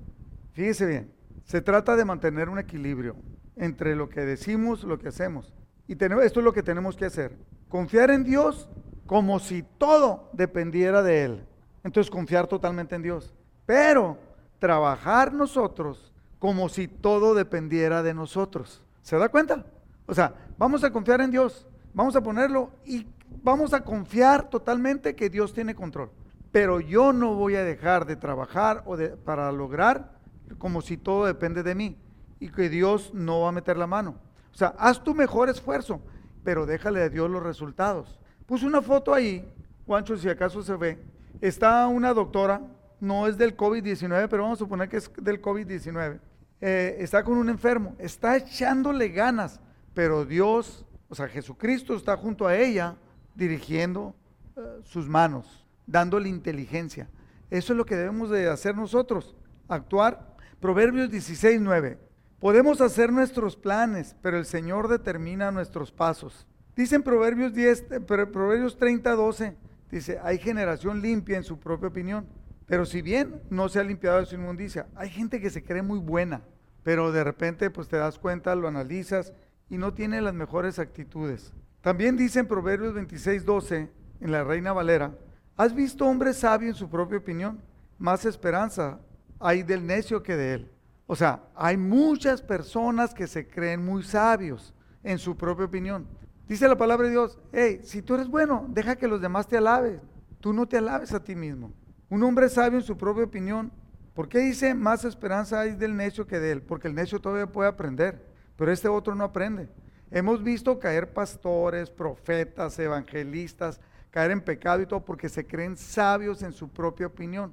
[0.52, 1.12] Fíjese bien,
[1.44, 3.16] se trata de mantener un equilibrio
[3.56, 5.52] entre lo que decimos, lo que hacemos.
[5.86, 7.36] Y tenemos, esto es lo que tenemos que hacer.
[7.68, 8.68] Confiar en Dios
[9.06, 11.46] como si todo dependiera de Él.
[11.82, 13.34] Entonces confiar totalmente en Dios.
[13.66, 14.18] Pero
[14.58, 18.82] trabajar nosotros como si todo dependiera de nosotros.
[19.02, 19.64] ¿Se da cuenta?
[20.06, 23.06] O sea, vamos a confiar en Dios, vamos a ponerlo y
[23.42, 26.10] vamos a confiar totalmente que Dios tiene control.
[26.52, 30.18] Pero yo no voy a dejar de trabajar o de, para lograr
[30.58, 31.96] como si todo depende de mí
[32.40, 34.16] y que Dios no va a meter la mano.
[34.52, 36.00] O sea, haz tu mejor esfuerzo,
[36.42, 38.18] pero déjale a Dios los resultados.
[38.46, 39.48] Puse una foto ahí,
[39.86, 40.98] Juancho, si acaso se ve.
[41.40, 42.60] Está una doctora,
[42.98, 46.18] no es del COVID-19, pero vamos a suponer que es del COVID-19.
[46.60, 49.60] Eh, está con un enfermo, está echándole ganas,
[49.94, 52.96] pero Dios, o sea, Jesucristo está junto a ella
[53.34, 54.14] dirigiendo
[54.56, 55.59] eh, sus manos
[55.90, 57.08] dándole inteligencia.
[57.50, 59.34] Eso es lo que debemos de hacer nosotros,
[59.68, 60.36] actuar.
[60.60, 61.98] Proverbios 16, 9.
[62.38, 66.46] Podemos hacer nuestros planes, pero el Señor determina nuestros pasos.
[66.76, 69.56] Dicen Proverbios 10, eh, Proverbios 30, 12,
[69.90, 72.26] dice, hay generación limpia en su propia opinión,
[72.66, 75.82] pero si bien no se ha limpiado de su inmundicia, hay gente que se cree
[75.82, 76.42] muy buena,
[76.84, 79.32] pero de repente pues te das cuenta, lo analizas
[79.68, 81.52] y no tiene las mejores actitudes.
[81.80, 85.12] También dicen Proverbios 26, 12, en la Reina Valera,
[85.60, 87.60] ¿Has visto hombre sabio en su propia opinión?
[87.98, 88.98] Más esperanza
[89.38, 90.72] hay del necio que de él.
[91.06, 96.06] O sea, hay muchas personas que se creen muy sabios en su propia opinión.
[96.48, 99.58] Dice la palabra de Dios, hey, si tú eres bueno, deja que los demás te
[99.58, 100.00] alaben.
[100.40, 101.74] Tú no te alabes a ti mismo.
[102.08, 103.70] Un hombre sabio en su propia opinión.
[104.14, 106.62] ¿Por qué dice más esperanza hay del necio que de él?
[106.62, 108.24] Porque el necio todavía puede aprender,
[108.56, 109.68] pero este otro no aprende.
[110.10, 113.78] Hemos visto caer pastores, profetas, evangelistas,
[114.10, 117.52] caer en pecado y todo porque se creen sabios en su propia opinión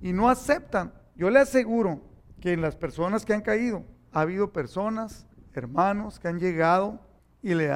[0.00, 0.92] y no aceptan.
[1.16, 2.00] Yo le aseguro
[2.40, 7.00] que en las personas que han caído ha habido personas, hermanos que han llegado
[7.42, 7.70] y le,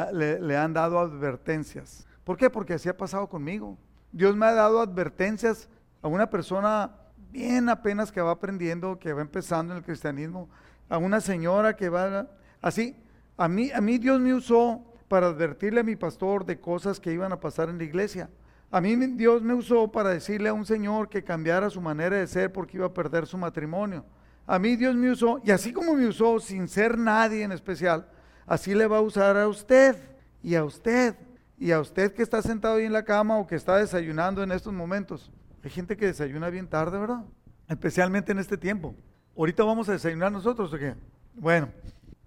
[0.57, 2.07] han dado advertencias.
[2.25, 2.51] ¿Por qué?
[2.51, 3.79] Porque así ha pasado conmigo.
[4.13, 5.69] Dios me ha dado advertencias
[6.03, 6.91] a una persona
[7.31, 10.49] bien apenas que va aprendiendo, que va empezando en el cristianismo,
[10.89, 12.29] a una señora que va
[12.61, 12.97] así.
[13.37, 17.13] A mí, a mí Dios me usó para advertirle a mi pastor de cosas que
[17.13, 18.31] iban a pasar en la iglesia.
[18.71, 22.29] A mí Dios me usó para decirle a un señor que cambiara su manera de
[22.29, 24.05] ser porque iba a perder su matrimonio.
[24.47, 28.09] A mí Dios me usó, y así como me usó sin ser nadie en especial,
[28.47, 29.97] así le va a usar a usted
[30.45, 31.17] y a usted
[31.59, 34.53] y a usted que está sentado ahí en la cama o que está desayunando en
[34.53, 35.33] estos momentos.
[35.65, 37.25] Hay gente que desayuna bien tarde, ¿verdad?
[37.67, 38.95] Especialmente en este tiempo.
[39.37, 40.95] Ahorita vamos a desayunar nosotros, ¿o qué?
[41.35, 41.69] Bueno,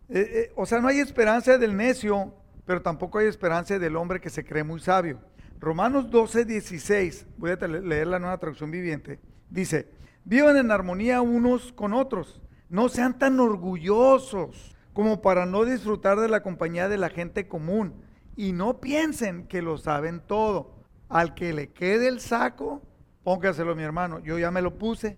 [0.10, 4.22] eh, eh, o sea, no hay esperanza del necio, pero tampoco hay esperanza del hombre
[4.22, 5.20] que se cree muy sabio.
[5.60, 9.90] Romanos 12, 16, voy a leer la nueva traducción viviente, dice,
[10.26, 16.28] vivan en armonía unos con otros, no sean tan orgullosos como para no disfrutar de
[16.28, 17.94] la compañía de la gente común
[18.36, 20.84] y no piensen que lo saben todo.
[21.10, 22.82] Al que le quede el saco,
[23.24, 25.18] póngaselo mi hermano, yo ya me lo puse,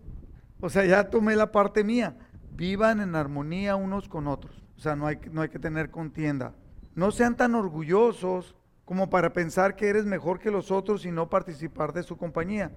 [0.59, 2.17] o sea, ya tomé la parte mía.
[2.51, 6.53] Vivan en armonía unos con otros, o sea, no hay, no hay que tener contienda.
[6.95, 8.55] No sean tan orgullosos
[8.85, 12.71] como para pensar que eres mejor que los otros y no participar de su compañía.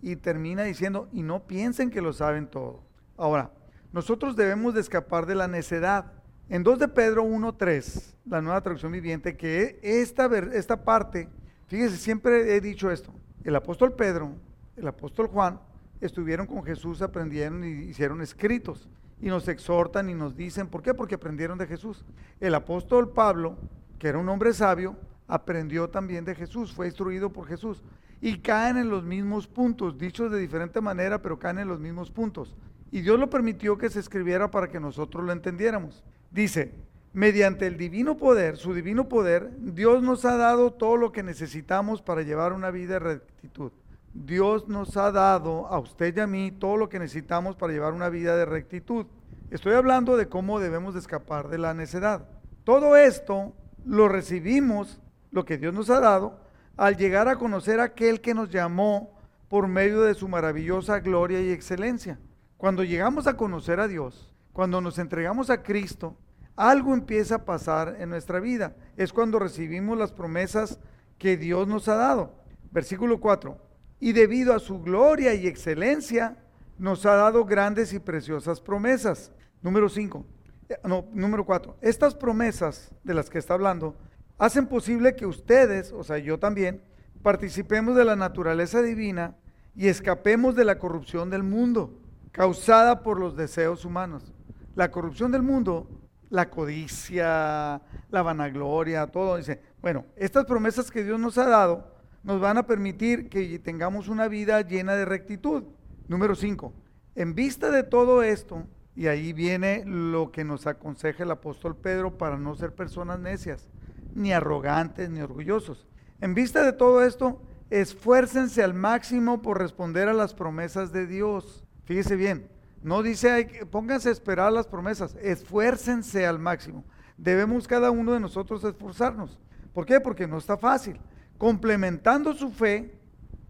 [0.00, 2.82] Y termina diciendo, y no piensen que lo saben todo.
[3.16, 3.50] Ahora,
[3.92, 6.12] nosotros debemos de escapar de la necedad.
[6.48, 11.28] En 2 de Pedro 1.3, la nueva traducción viviente, que esta, esta parte,
[11.68, 13.12] fíjese, siempre he dicho esto,
[13.44, 14.32] el apóstol Pedro,
[14.76, 15.60] el apóstol Juan,
[16.00, 18.88] estuvieron con Jesús, aprendieron y hicieron escritos.
[19.20, 20.94] Y nos exhortan y nos dicen, ¿por qué?
[20.94, 22.04] Porque aprendieron de Jesús.
[22.40, 23.56] El apóstol Pablo,
[23.98, 24.96] que era un hombre sabio,
[25.26, 27.82] aprendió también de Jesús, fue instruido por Jesús.
[28.20, 32.10] Y caen en los mismos puntos, dichos de diferente manera, pero caen en los mismos
[32.10, 32.54] puntos.
[32.90, 36.04] Y Dios lo permitió que se escribiera para que nosotros lo entendiéramos.
[36.30, 36.72] Dice,
[37.12, 42.02] mediante el divino poder, su divino poder, Dios nos ha dado todo lo que necesitamos
[42.02, 43.72] para llevar una vida de rectitud.
[44.14, 47.92] Dios nos ha dado a usted y a mí todo lo que necesitamos para llevar
[47.92, 49.06] una vida de rectitud.
[49.50, 52.28] Estoy hablando de cómo debemos de escapar de la necedad.
[52.62, 53.52] Todo esto
[53.84, 55.00] lo recibimos
[55.32, 56.38] lo que Dios nos ha dado,
[56.76, 61.40] al llegar a conocer a aquel que nos llamó por medio de su maravillosa gloria
[61.40, 62.20] y excelencia.
[62.56, 66.16] Cuando llegamos a conocer a Dios, cuando nos entregamos a Cristo,
[66.54, 68.76] algo empieza a pasar en nuestra vida.
[68.96, 70.78] Es cuando recibimos las promesas
[71.18, 72.36] que Dios nos ha dado.
[72.70, 73.63] Versículo 4.
[74.04, 76.36] Y debido a su gloria y excelencia,
[76.76, 79.32] nos ha dado grandes y preciosas promesas.
[79.62, 80.26] Número 5.
[80.68, 81.78] Eh, no, número 4.
[81.80, 83.96] Estas promesas de las que está hablando
[84.36, 86.82] hacen posible que ustedes, o sea, yo también,
[87.22, 89.36] participemos de la naturaleza divina
[89.74, 91.98] y escapemos de la corrupción del mundo
[92.30, 94.34] causada por los deseos humanos.
[94.74, 95.88] La corrupción del mundo,
[96.28, 99.38] la codicia, la vanagloria, todo.
[99.38, 101.93] Dice, bueno, estas promesas que Dios nos ha dado
[102.24, 105.64] nos van a permitir que tengamos una vida llena de rectitud.
[106.08, 106.72] Número 5.
[107.14, 112.16] En vista de todo esto, y ahí viene lo que nos aconseja el apóstol Pedro
[112.16, 113.68] para no ser personas necias
[114.14, 115.86] ni arrogantes, ni orgullosos.
[116.20, 121.64] En vista de todo esto, esfuércense al máximo por responder a las promesas de Dios.
[121.84, 122.48] Fíjese bien,
[122.82, 126.84] no dice pónganse a esperar las promesas, esfuércense al máximo.
[127.16, 129.38] Debemos cada uno de nosotros esforzarnos.
[129.72, 130.00] ¿Por qué?
[130.00, 130.98] Porque no está fácil.
[131.38, 132.98] Complementando su fe,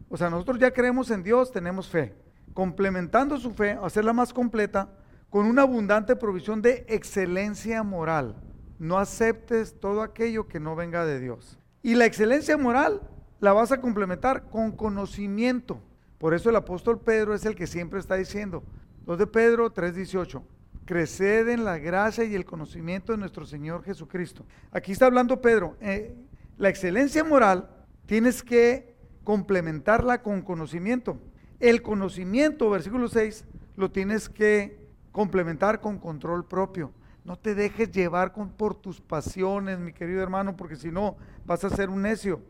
[0.08, 2.14] o sea, nosotros ya creemos en Dios, tenemos fe.
[2.52, 4.88] Complementando su fe, hacerla más completa,
[5.30, 8.36] con una abundante provisión de excelencia moral
[8.78, 11.58] no aceptes todo aquello que no venga de Dios.
[11.82, 13.00] Y la excelencia moral
[13.40, 15.80] la vas a complementar con conocimiento.
[16.18, 18.62] Por eso el apóstol Pedro es el que siempre está diciendo,
[19.06, 20.42] 2 de Pedro 3:18,
[20.84, 24.46] creced en la gracia y el conocimiento de nuestro Señor Jesucristo.
[24.70, 26.16] Aquí está hablando Pedro, eh,
[26.56, 27.68] la excelencia moral
[28.06, 31.18] tienes que complementarla con conocimiento.
[31.60, 33.44] El conocimiento, versículo 6,
[33.76, 34.78] lo tienes que
[35.12, 36.92] complementar con control propio.
[37.24, 41.70] No te dejes llevar por tus pasiones, mi querido hermano, porque si no vas a
[41.70, 42.42] ser un necio.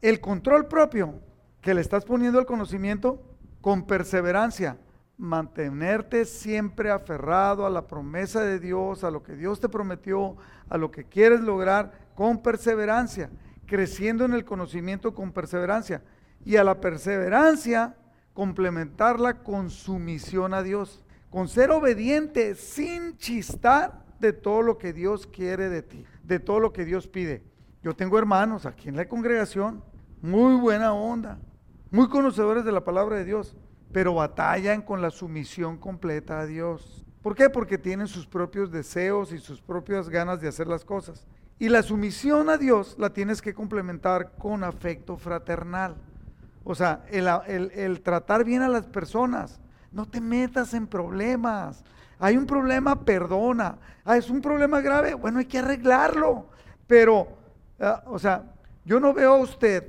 [0.00, 1.20] El control propio
[1.60, 3.22] que le estás poniendo al conocimiento
[3.60, 4.78] con perseverancia,
[5.18, 10.36] mantenerte siempre aferrado a la promesa de Dios, a lo que Dios te prometió,
[10.68, 13.30] a lo que quieres lograr con perseverancia,
[13.72, 16.02] creciendo en el conocimiento con perseverancia
[16.44, 17.96] y a la perseverancia
[18.34, 25.26] complementarla con sumisión a Dios con ser obediente sin chistar de todo lo que Dios
[25.26, 27.42] quiere de ti, de todo lo que Dios pide.
[27.82, 29.82] Yo tengo hermanos aquí en la congregación,
[30.20, 31.38] muy buena onda,
[31.90, 33.56] muy conocedores de la palabra de Dios,
[33.90, 37.06] pero batallan con la sumisión completa a Dios.
[37.22, 37.48] ¿Por qué?
[37.48, 41.26] Porque tienen sus propios deseos y sus propias ganas de hacer las cosas.
[41.58, 45.96] Y la sumisión a Dios la tienes que complementar con afecto fraternal.
[46.64, 49.60] O sea, el, tratar bien a las personas.
[49.90, 51.84] No te metas en problemas.
[52.18, 53.78] Hay un problema, perdona.
[54.04, 56.46] Ah, es un problema grave, bueno, hay que arreglarlo.
[56.86, 57.28] Pero,
[57.80, 58.44] ah, o sea,
[58.84, 59.86] yo no veo a usted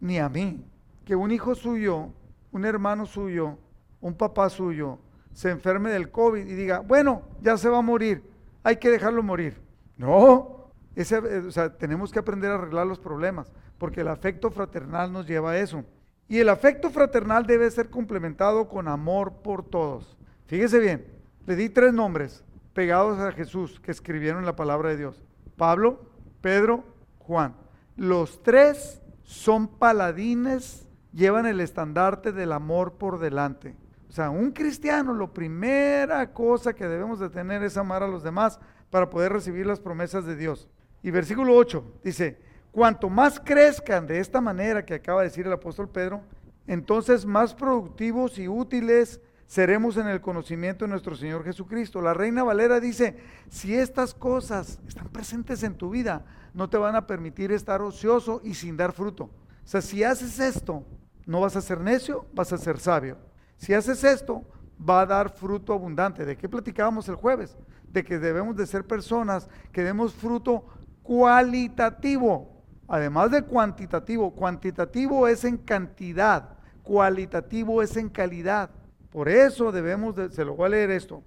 [0.00, 0.64] ni a mí
[1.04, 2.08] que un hijo suyo,
[2.52, 3.58] un hermano suyo,
[4.00, 4.98] un papá suyo,
[5.32, 8.22] se enferme del COVID y diga, bueno, ya se va a morir,
[8.62, 9.60] hay que dejarlo morir.
[9.96, 10.55] No,
[10.96, 15.58] eh, tenemos que aprender a arreglar los problemas, porque el afecto fraternal nos lleva a
[15.58, 15.84] eso.
[16.28, 20.16] Y el afecto fraternal debe ser complementado con amor por todos.
[20.46, 21.06] Fíjese bien,
[21.46, 22.42] le di tres nombres
[22.72, 25.22] pegados a Jesús que escribieron la palabra de Dios.
[25.56, 26.00] Pablo,
[26.40, 26.84] Pedro,
[27.18, 27.54] Juan.
[27.96, 33.76] Los tres son paladines, llevan el estandarte del amor por delante.
[34.08, 38.22] O sea, un cristiano, la primera cosa que debemos de tener es amar a los
[38.22, 38.58] demás
[38.90, 40.68] para poder recibir las promesas de Dios.
[41.02, 42.38] Y versículo 8 dice,
[42.72, 46.22] cuanto más crezcan de esta manera que acaba de decir el apóstol Pedro,
[46.66, 52.02] entonces más productivos y útiles seremos en el conocimiento de nuestro Señor Jesucristo.
[52.02, 53.16] La Reina Valera dice,
[53.48, 58.40] si estas cosas están presentes en tu vida, no te van a permitir estar ocioso
[58.42, 59.24] y sin dar fruto.
[59.24, 60.84] O sea, si haces esto,
[61.26, 63.18] no vas a ser necio, vas a ser sabio.
[63.58, 64.44] Si haces esto,
[64.78, 66.24] va a dar fruto abundante.
[66.24, 67.56] ¿De qué platicábamos el jueves?
[67.88, 70.64] De que debemos de ser personas que demos fruto
[71.06, 72.56] cualitativo
[72.88, 76.50] además de cuantitativo, cuantitativo es en cantidad,
[76.82, 78.70] cualitativo es en calidad.
[79.10, 81.22] Por eso debemos, de, se lo voy a leer esto,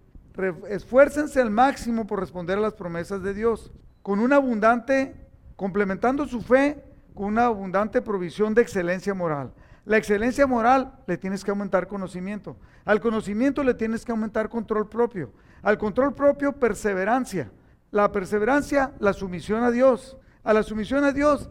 [0.69, 3.71] esfuércense al máximo por responder a las promesas de Dios,
[4.01, 5.15] con una abundante,
[5.55, 9.51] complementando su fe con una abundante provisión de excelencia moral.
[9.83, 12.55] La excelencia moral le tienes que aumentar conocimiento.
[12.85, 15.33] Al conocimiento le tienes que aumentar control propio.
[15.61, 17.51] Al control propio, perseverancia.
[17.91, 21.49] La perseverancia, la sumisión a Dios a la sumisión a Dios,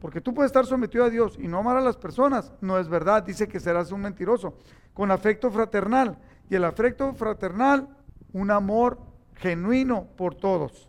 [0.00, 2.88] porque tú puedes estar sometido a Dios y no amar a las personas, no es
[2.88, 4.54] verdad, dice que serás un mentiroso,
[4.92, 6.18] con afecto fraternal.
[6.50, 7.88] Y el afecto fraternal,
[8.32, 8.98] un amor
[9.36, 10.88] genuino por todos.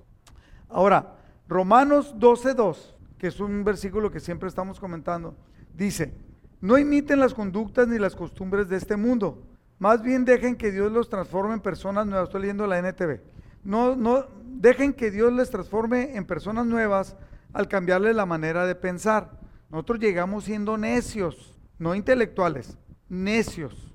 [0.70, 1.16] Ahora,
[1.48, 5.36] Romanos 12.2, que es un versículo que siempre estamos comentando,
[5.74, 6.14] dice,
[6.60, 9.44] no imiten las conductas ni las costumbres de este mundo,
[9.80, 12.30] más bien dejen que Dios los transforme en personas nuevas.
[12.30, 13.35] Estoy leyendo la NTV.
[13.66, 17.18] No, no, dejen que Dios les transforme en personas nuevas
[17.52, 19.40] al cambiarle la manera de pensar.
[19.70, 22.78] Nosotros llegamos siendo necios, no intelectuales,
[23.10, 23.92] necios.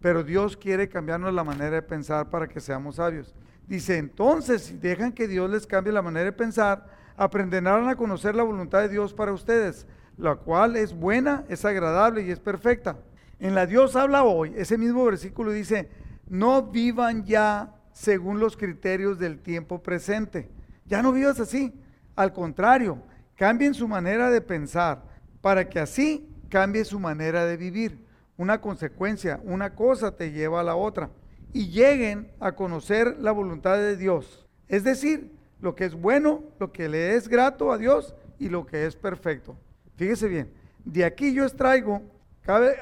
[0.00, 3.34] Pero Dios quiere cambiarnos la manera de pensar para que seamos sabios.
[3.66, 8.34] Dice, entonces, si dejan que Dios les cambie la manera de pensar, aprenderán a conocer
[8.34, 12.96] la voluntad de Dios para ustedes, la cual es buena, es agradable y es perfecta.
[13.38, 15.90] En la Dios habla hoy, ese mismo versículo dice,
[16.26, 20.48] no vivan ya según los criterios del tiempo presente.
[20.86, 21.78] Ya no vivas así.
[22.16, 23.02] Al contrario,
[23.36, 25.04] cambien su manera de pensar
[25.42, 28.06] para que así cambie su manera de vivir.
[28.38, 31.10] Una consecuencia, una cosa te lleva a la otra.
[31.52, 34.46] Y lleguen a conocer la voluntad de Dios.
[34.66, 38.64] Es decir, lo que es bueno, lo que le es grato a Dios y lo
[38.64, 39.58] que es perfecto.
[39.96, 40.50] Fíjese bien,
[40.86, 42.00] de aquí yo extraigo,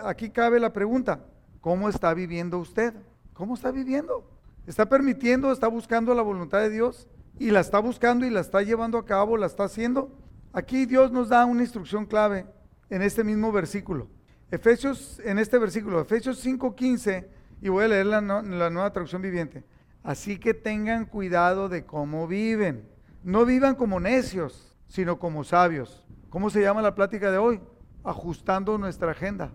[0.05, 1.25] aquí cabe la pregunta,
[1.61, 2.95] ¿cómo está viviendo usted?
[3.33, 4.38] ¿Cómo está viviendo?
[4.69, 7.09] ¿Está permitiendo, está buscando la voluntad de Dios?
[7.39, 10.14] Y la está buscando y la está llevando a cabo, la está haciendo.
[10.53, 12.45] Aquí Dios nos da una instrucción clave
[12.91, 14.09] en este mismo versículo.
[14.51, 17.27] Efesios, en este versículo, Efesios 5:15,
[17.62, 19.64] y voy a leer la, la nueva traducción viviente.
[20.03, 22.87] Así que tengan cuidado de cómo viven.
[23.25, 26.05] No vivan como necios, sino como sabios.
[26.29, 27.59] ¿Cómo se llama la plática de hoy?
[28.05, 29.51] Ajustando nuestra agenda,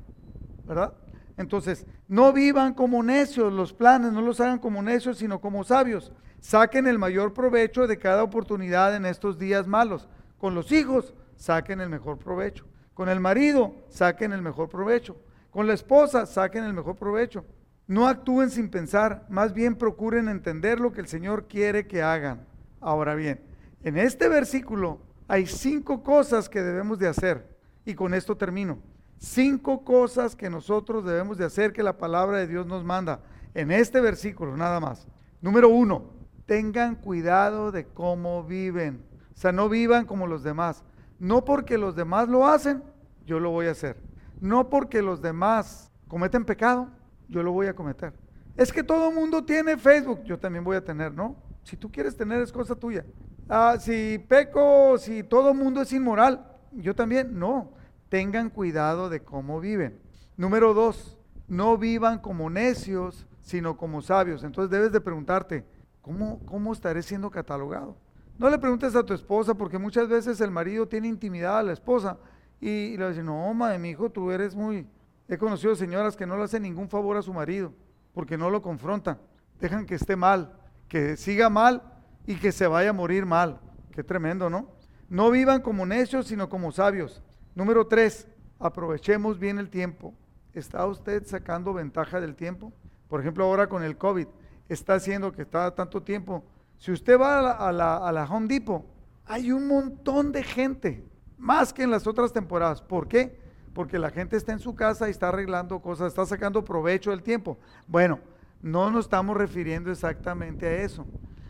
[0.66, 0.96] ¿verdad?
[1.38, 6.12] Entonces, no vivan como necios los planes, no los hagan como necios, sino como sabios.
[6.40, 10.10] Saquen el mayor provecho de cada oportunidad en estos días malos.
[10.38, 12.66] Con los hijos, saquen el mejor provecho.
[12.94, 15.18] Con el marido, saquen el mejor provecho.
[15.50, 17.46] Con la esposa, saquen el mejor provecho.
[17.88, 22.46] No actúen sin pensar, más bien procuren entender lo que el Señor quiere que hagan.
[22.80, 23.42] Ahora bien,
[23.84, 27.58] en este versículo hay cinco cosas que debemos de hacer.
[27.86, 28.80] Y con esto termino.
[29.18, 33.22] Cinco cosas que nosotros debemos de hacer que la palabra de Dios nos manda.
[33.54, 35.08] En este versículo, nada más.
[35.42, 36.12] Número uno,
[36.46, 39.04] tengan cuidado de cómo viven.
[39.34, 40.84] O sea, no vivan como los demás.
[41.20, 42.84] No porque los demás lo hacen,
[43.26, 43.98] yo lo voy a hacer.
[44.42, 46.90] No porque los demás cometen pecado,
[47.30, 48.14] yo lo voy a cometer.
[48.58, 51.36] Es que todo el mundo tiene Facebook, yo también voy a tener, ¿no?
[51.64, 53.06] Si tú quieres tener es cosa tuya.
[53.48, 57.72] Ah, si peco, si todo el mundo es inmoral, yo también, no
[58.14, 60.00] tengan cuidado de cómo viven.
[60.38, 64.44] Número dos, no vivan como necios, sino como sabios.
[64.44, 65.66] Entonces debes de preguntarte,
[66.00, 67.98] ¿cómo, cómo estaré siendo catalogado?
[68.38, 71.74] No le preguntes a tu esposa, porque muchas veces el marido tiene intimidad a la
[71.74, 72.20] esposa
[72.62, 74.86] y, le dice, no, madre, mi hijo, tú eres muy,
[75.28, 77.74] He conocido señoras que no le hacen ningún favor a su marido
[78.14, 79.18] porque no lo confrontan.
[79.60, 80.56] Dejan que esté mal,
[80.88, 81.82] que siga mal
[82.28, 83.60] y que se vaya a morir mal.
[83.92, 84.70] Qué tremendo, ¿no?
[85.10, 87.24] No vivan como necios, sino como sabios.
[87.56, 88.28] Número tres,
[88.60, 90.14] aprovechemos bien el tiempo.
[90.54, 92.74] ¿Está usted sacando ventaja del tiempo?
[93.08, 94.28] Por ejemplo, ahora con el COVID,
[94.70, 96.44] está haciendo que está tanto tiempo.
[96.78, 98.86] Si usted va a la, a la, a la Home Depot,
[99.26, 101.06] hay un montón de gente,
[101.38, 102.82] más que en las otras temporadas.
[102.82, 103.40] ¿Por qué?
[103.74, 107.24] Porque la gente está en su casa y está arreglando cosas, está sacando provecho del
[107.24, 107.58] tiempo.
[107.88, 108.20] Bueno,
[108.62, 111.06] no nos estamos refiriendo exactamente a eso,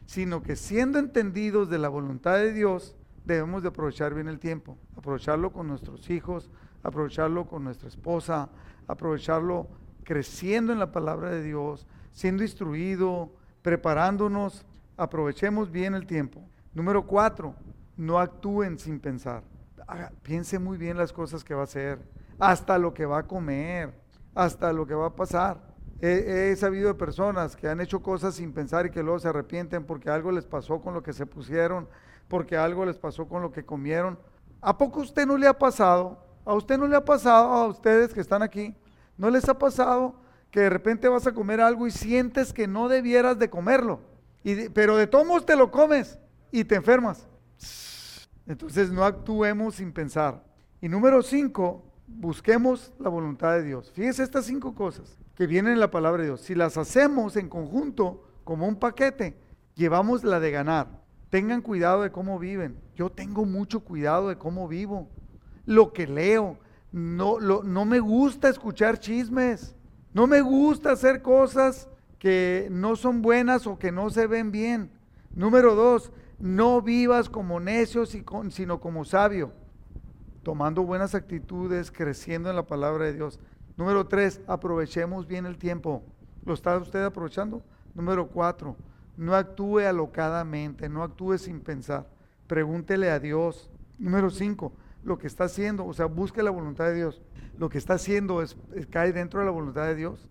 [0.05, 2.95] sino que siendo entendidos de la voluntad de Dios,
[3.25, 6.49] debemos de aprovechar bien el tiempo, aprovecharlo con nuestros hijos,
[6.83, 8.49] aprovecharlo con nuestra esposa,
[8.87, 9.67] aprovecharlo
[10.03, 14.65] creciendo en la palabra de Dios, siendo instruido, preparándonos,
[14.97, 16.43] aprovechemos bien el tiempo.
[16.73, 17.55] Número cuatro,
[17.97, 19.43] no actúen sin pensar.
[20.21, 21.99] piense muy bien las cosas que va a hacer,
[22.39, 23.93] hasta lo que va a comer,
[24.35, 25.73] hasta lo que va a pasar.
[26.01, 29.29] He, he, sabido de personas que han hecho cosas sin pensar y que luego se
[29.29, 31.87] arrepienten porque algo les pasó con lo que se pusieron,
[32.27, 34.17] porque algo les pasó con lo que comieron.
[34.61, 36.23] ¿A poco usted no le ha pasado?
[36.45, 38.75] ¿A usted no le ha pasado, a ustedes que están aquí,
[39.17, 40.15] no les ha pasado
[40.51, 44.01] que de repente vas a comer algo y sientes que no debieras de comerlo?
[44.43, 46.19] Y pero de todos te lo comes
[46.51, 47.27] y te enfermas.
[48.45, 50.43] Entonces no actuemos sin pensar.
[50.81, 53.91] Y número cinco, busquemos la voluntad de Dios.
[53.91, 56.41] Fíjese estas cinco cosas que vienen en la palabra de Dios.
[56.41, 59.37] Si las hacemos en conjunto, como un paquete,
[59.75, 61.02] llevamos la de ganar.
[61.33, 62.77] Tengan cuidado de cómo viven.
[62.95, 65.09] Yo tengo mucho cuidado de cómo vivo.
[65.65, 66.59] Lo que leo.
[66.91, 69.75] No, lo, no me gusta escuchar chismes.
[70.13, 74.91] No me gusta hacer cosas que no son buenas o que no se ven bien.
[75.33, 79.53] Número dos, no vivas como necio, sino como sabio,
[80.43, 83.39] tomando buenas actitudes, creciendo en la palabra de Dios.
[83.75, 86.03] Número tres, aprovechemos bien el tiempo.
[86.45, 87.63] ¿Lo está usted aprovechando?
[87.95, 88.75] Número cuatro,
[89.17, 92.07] no actúe alocadamente, no actúe sin pensar.
[92.47, 93.69] Pregúntele a Dios.
[93.97, 97.21] Número cinco, lo que está haciendo, o sea, busque la voluntad de Dios.
[97.57, 98.57] Lo que está haciendo es,
[98.89, 100.27] cae dentro de la voluntad de Dios.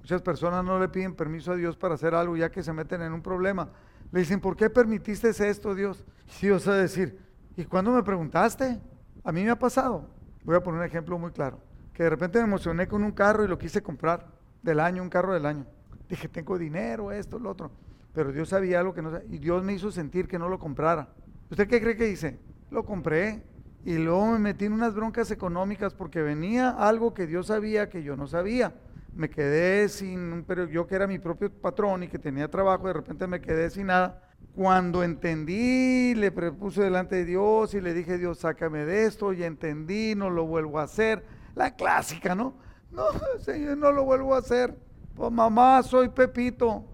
[0.00, 3.02] Muchas personas no le piden permiso a Dios para hacer algo ya que se meten
[3.02, 3.70] en un problema.
[4.12, 6.04] Le dicen, ¿por qué permitiste esto, Dios?
[6.40, 7.18] Y Dios va a decir,
[7.56, 8.80] ¿y cuándo me preguntaste?
[9.24, 10.08] A mí me ha pasado.
[10.44, 11.60] Voy a poner un ejemplo muy claro.
[11.92, 14.26] Que de repente me emocioné con un carro y lo quise comprar
[14.62, 15.66] del año, un carro del año.
[16.08, 17.70] Dije, tengo dinero, esto, lo otro.
[18.18, 19.28] Pero Dios sabía algo que no sabía.
[19.32, 21.08] Y Dios me hizo sentir que no lo comprara.
[21.50, 22.38] ¿Usted qué cree que hice?
[22.70, 23.44] Lo compré.
[23.84, 28.02] Y luego me metí en unas broncas económicas porque venía algo que Dios sabía que
[28.02, 28.74] yo no sabía
[29.18, 32.92] me quedé sin un yo que era mi propio patrón y que tenía trabajo, de
[32.92, 34.22] repente me quedé sin nada.
[34.54, 39.42] Cuando entendí, le propuse delante de Dios y le dije, Dios, sácame de esto, y
[39.42, 41.24] entendí, no lo vuelvo a hacer.
[41.56, 42.54] La clásica, ¿no?
[42.92, 43.06] No,
[43.40, 44.76] Señor, no lo vuelvo a hacer.
[45.16, 46.84] Pues mamá, soy Pepito,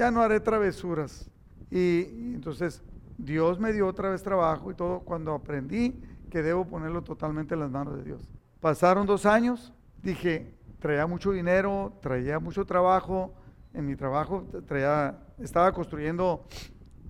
[0.00, 1.30] ya no haré travesuras.
[1.70, 2.82] Y, entonces
[3.18, 7.60] Dios me dio otra vez trabajo y todo cuando aprendí que debo ponerlo totalmente en
[7.60, 8.26] las manos de Dios.
[8.60, 13.34] Pasaron dos años, dije, traía mucho dinero, traía mucho trabajo.
[13.74, 16.46] En mi trabajo traía, estaba construyendo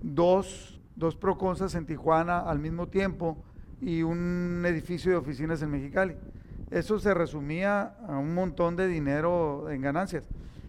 [0.01, 3.41] dos, dos proconsas en Tijuana al mismo tiempo
[3.79, 6.17] y un edificio de oficinas en Mexicali.
[6.69, 10.27] Eso se resumía a un montón de dinero en ganancias.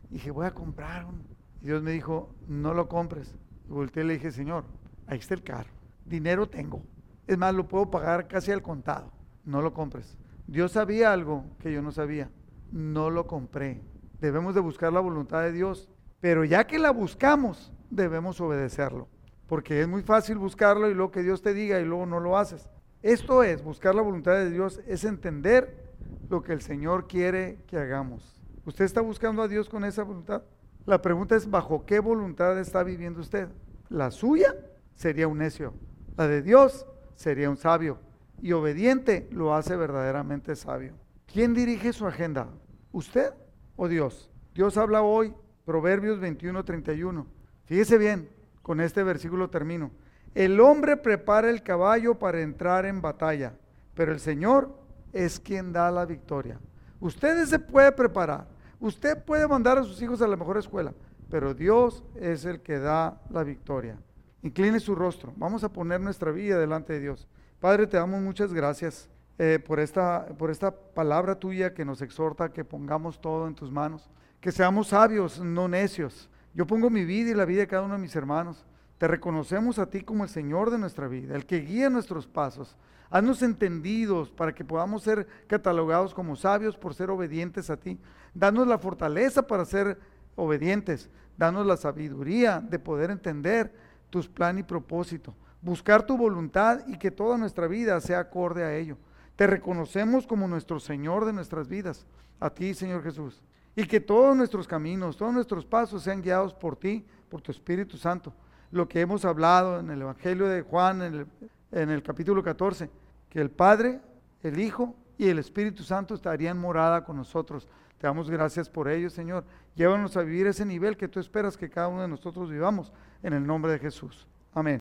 [0.08, 1.31] Dije, voy a comprar uno.
[1.62, 3.34] Y Dios me dijo, no lo compres.
[3.68, 4.64] Y volteé y le dije, Señor,
[5.06, 5.70] ahí está el carro.
[6.04, 6.82] Dinero tengo.
[7.26, 9.10] Es más, lo puedo pagar casi al contado.
[9.44, 10.18] No lo compres.
[10.46, 12.28] Dios sabía algo que yo no sabía
[12.72, 13.80] no lo compré.
[14.20, 15.88] Debemos de buscar la voluntad de Dios,
[16.20, 19.08] pero ya que la buscamos, debemos obedecerlo,
[19.46, 22.38] porque es muy fácil buscarlo y luego que Dios te diga y luego no lo
[22.38, 22.68] haces.
[23.02, 25.92] Esto es, buscar la voluntad de Dios, es entender
[26.28, 28.40] lo que el Señor quiere que hagamos.
[28.64, 30.42] ¿Usted está buscando a Dios con esa voluntad?
[30.84, 33.48] La pregunta es, ¿bajo qué voluntad está viviendo usted?
[33.88, 34.54] La suya
[34.94, 35.74] sería un necio,
[36.16, 37.98] la de Dios sería un sabio,
[38.40, 40.94] y obediente lo hace verdaderamente sabio.
[41.26, 42.48] ¿Quién dirige su agenda?
[42.90, 43.32] ¿Usted
[43.76, 44.30] o Dios?
[44.54, 47.26] Dios habla hoy, Proverbios 21, 31.
[47.64, 48.28] Fíjese bien,
[48.62, 49.92] con este versículo termino.
[50.34, 53.54] El hombre prepara el caballo para entrar en batalla,
[53.94, 54.76] pero el Señor
[55.12, 56.58] es quien da la victoria.
[57.00, 58.46] Usted se puede preparar,
[58.82, 60.92] usted puede mandar a sus hijos a la mejor escuela,
[61.30, 63.96] pero Dios es el que da la victoria.
[64.42, 67.28] Incline su rostro, vamos a poner nuestra vida delante de Dios.
[67.60, 69.08] Padre, te damos muchas gracias
[69.38, 73.70] eh, por, esta, por esta palabra tuya que nos exhorta que pongamos todo en tus
[73.70, 74.10] manos,
[74.40, 76.28] que seamos sabios, no necios.
[76.54, 78.66] Yo pongo mi vida y la vida de cada uno de mis hermanos.
[78.98, 82.76] Te reconocemos a ti como el Señor de nuestra vida, el que guía nuestros pasos.
[83.12, 87.98] Haznos entendidos para que podamos ser catalogados como sabios por ser obedientes a ti.
[88.32, 89.98] Danos la fortaleza para ser
[90.34, 91.10] obedientes.
[91.36, 93.70] Danos la sabiduría de poder entender
[94.08, 95.34] tus plan y propósito.
[95.60, 98.96] Buscar tu voluntad y que toda nuestra vida sea acorde a ello.
[99.36, 102.06] Te reconocemos como nuestro Señor de nuestras vidas,
[102.40, 103.42] a ti, Señor Jesús.
[103.76, 107.98] Y que todos nuestros caminos, todos nuestros pasos sean guiados por ti, por tu Espíritu
[107.98, 108.32] Santo.
[108.70, 111.26] Lo que hemos hablado en el Evangelio de Juan, en el,
[111.72, 113.01] en el capítulo 14,
[113.32, 113.98] que el Padre,
[114.42, 117.66] el Hijo y el Espíritu Santo estarían morada con nosotros.
[117.96, 119.46] Te damos gracias por ello, Señor.
[119.74, 123.32] Llévanos a vivir ese nivel que tú esperas que cada uno de nosotros vivamos en
[123.32, 124.26] el nombre de Jesús.
[124.52, 124.70] Amén.